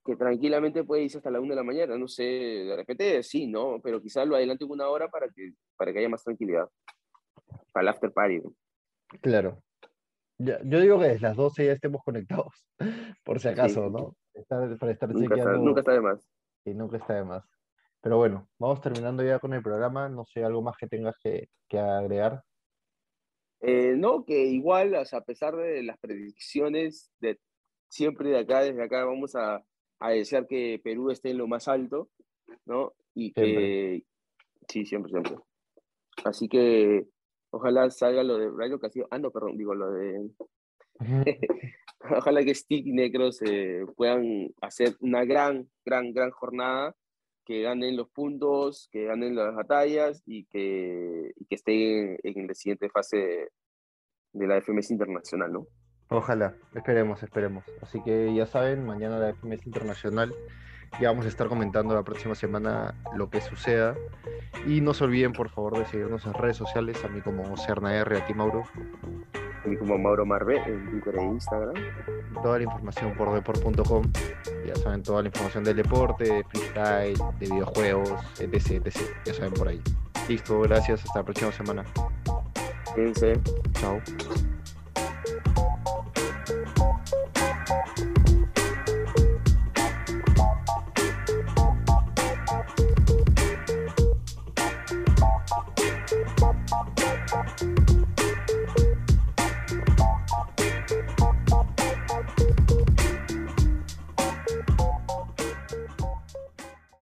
Que 0.03 0.15
tranquilamente 0.15 0.83
puede 0.83 1.03
irse 1.03 1.17
hasta 1.17 1.29
la 1.31 1.39
1 1.39 1.49
de 1.49 1.55
la 1.55 1.63
mañana, 1.63 1.97
no 1.97 2.07
sé, 2.07 2.23
de 2.23 2.75
repente 2.75 3.21
sí, 3.23 3.47
¿no? 3.47 3.79
Pero 3.83 4.01
quizás 4.01 4.27
lo 4.27 4.35
adelante 4.35 4.65
una 4.65 4.87
hora 4.87 5.07
para 5.09 5.27
que, 5.29 5.53
para 5.77 5.93
que 5.93 5.99
haya 5.99 6.09
más 6.09 6.23
tranquilidad. 6.23 6.67
Para 7.71 7.83
el 7.83 7.87
after 7.89 8.11
party. 8.11 8.39
¿no? 8.39 8.53
Claro. 9.21 9.61
Ya- 10.39 10.59
yo 10.63 10.79
digo 10.79 10.97
que 10.99 11.05
desde 11.09 11.19
las 11.21 11.35
12 11.35 11.65
ya 11.67 11.73
estemos 11.73 12.01
conectados, 12.03 12.65
por 13.23 13.39
si 13.39 13.43
Sí. 13.47 13.53
acaso, 13.53 13.89
¿no? 13.89 14.15
Estar- 14.33 14.77
para 14.79 14.91
estar 14.91 15.09
Nunca 15.09 15.35
está, 15.35 15.53
nunca 15.53 15.79
está 15.81 15.91
de 15.93 16.01
más. 16.01 16.27
y 16.65 16.73
nunca 16.73 16.97
está 16.97 17.13
de 17.15 17.23
más. 17.23 17.43
Pero 18.01 18.17
bueno, 18.17 18.49
vamos 18.57 18.81
terminando 18.81 19.23
ya 19.23 19.37
con 19.37 19.53
el 19.53 19.61
programa. 19.61 20.09
No 20.09 20.25
sé, 20.25 20.43
algo 20.43 20.63
más 20.63 20.75
que 20.77 20.87
tengas 20.87 21.15
que, 21.23 21.49
que 21.69 21.77
agregar. 21.77 22.41
Eh, 23.59 23.93
no, 23.95 24.25
que 24.25 24.45
igual, 24.45 24.95
o 24.95 25.05
sea, 25.05 25.19
a 25.19 25.23
pesar 25.23 25.55
de 25.55 25.83
las 25.83 25.99
predicciones 25.99 27.13
de 27.19 27.39
siempre 27.89 28.29
de 28.29 28.39
acá, 28.39 28.61
desde 28.61 28.81
acá 28.83 29.05
vamos 29.05 29.35
a, 29.35 29.61
a 30.01 30.09
desear 30.09 30.47
que 30.47 30.81
Perú 30.83 31.11
esté 31.11 31.29
en 31.29 31.37
lo 31.37 31.47
más 31.47 31.67
alto, 31.67 32.09
¿no? 32.65 32.93
Y 33.13 33.31
que, 33.31 34.03
sí, 34.67 34.85
siempre, 34.85 35.11
siempre. 35.11 35.35
Así 36.25 36.49
que 36.49 37.07
ojalá 37.51 37.89
salga 37.89 38.23
lo 38.23 38.37
de 38.37 38.49
Rayo 38.49 38.79
Castillo, 38.79 39.07
ah, 39.11 39.19
no, 39.19 39.31
perdón, 39.31 39.57
digo 39.57 39.75
lo 39.75 39.91
de, 39.91 40.29
ojalá 42.17 42.43
que 42.43 42.55
Stick 42.55 42.85
y 42.85 42.93
Necros 42.93 43.41
eh, 43.43 43.85
puedan 43.95 44.49
hacer 44.61 44.95
una 44.99 45.23
gran, 45.25 45.69
gran, 45.85 46.13
gran 46.13 46.31
jornada, 46.31 46.95
que 47.45 47.61
ganen 47.61 47.97
los 47.97 48.09
puntos, 48.09 48.87
que 48.91 49.05
ganen 49.05 49.35
las 49.35 49.55
batallas 49.55 50.23
y 50.25 50.45
que, 50.45 51.31
y 51.35 51.45
que 51.45 51.55
estén 51.55 52.17
en 52.23 52.47
la 52.47 52.53
siguiente 52.53 52.89
fase 52.89 53.49
de 54.33 54.47
la 54.47 54.61
FMS 54.61 54.91
Internacional, 54.91 55.51
¿no? 55.51 55.67
Ojalá, 56.11 56.53
esperemos, 56.75 57.23
esperemos. 57.23 57.63
Así 57.81 58.01
que 58.03 58.33
ya 58.33 58.45
saben, 58.45 58.85
mañana 58.85 59.17
la 59.17 59.33
FMS 59.33 59.65
Internacional 59.65 60.33
ya 60.99 61.09
vamos 61.09 61.25
a 61.25 61.29
estar 61.29 61.47
comentando 61.47 61.95
la 61.95 62.03
próxima 62.03 62.35
semana 62.35 62.93
lo 63.15 63.29
que 63.29 63.39
suceda. 63.41 63.95
Y 64.67 64.81
no 64.81 64.93
se 64.93 65.05
olviden, 65.05 65.31
por 65.31 65.49
favor, 65.49 65.77
de 65.77 65.85
seguirnos 65.85 66.25
en 66.25 66.33
redes 66.33 66.57
sociales, 66.57 67.03
a 67.05 67.07
mí 67.07 67.21
como 67.21 67.55
CernaR, 67.57 68.13
a 68.13 68.25
ti 68.25 68.33
Mauro. 68.33 68.63
A 69.63 69.67
mí 69.67 69.77
como 69.77 69.97
Mauro 69.97 70.25
Marvé 70.25 70.57
en 70.57 70.89
Twitter 70.89 71.15
e 71.15 71.23
Instagram. 71.23 71.75
Toda 72.43 72.57
la 72.57 72.63
información 72.65 73.15
por 73.15 73.33
deport.com. 73.33 74.03
Ya 74.65 74.75
saben, 74.75 75.01
toda 75.01 75.21
la 75.21 75.29
información 75.29 75.63
del 75.63 75.77
deporte, 75.77 76.25
de 76.25 76.43
freestyle, 76.43 77.17
de 77.39 77.45
videojuegos, 77.47 78.11
etc, 78.39 78.85
etc. 78.85 78.97
Ya 79.25 79.33
saben 79.33 79.53
por 79.53 79.69
ahí. 79.69 79.81
Listo, 80.27 80.59
gracias, 80.61 81.05
hasta 81.05 81.19
la 81.19 81.25
próxima 81.25 81.51
semana. 81.51 81.85
Fíjense. 82.95 83.39
Chao. 83.79 84.01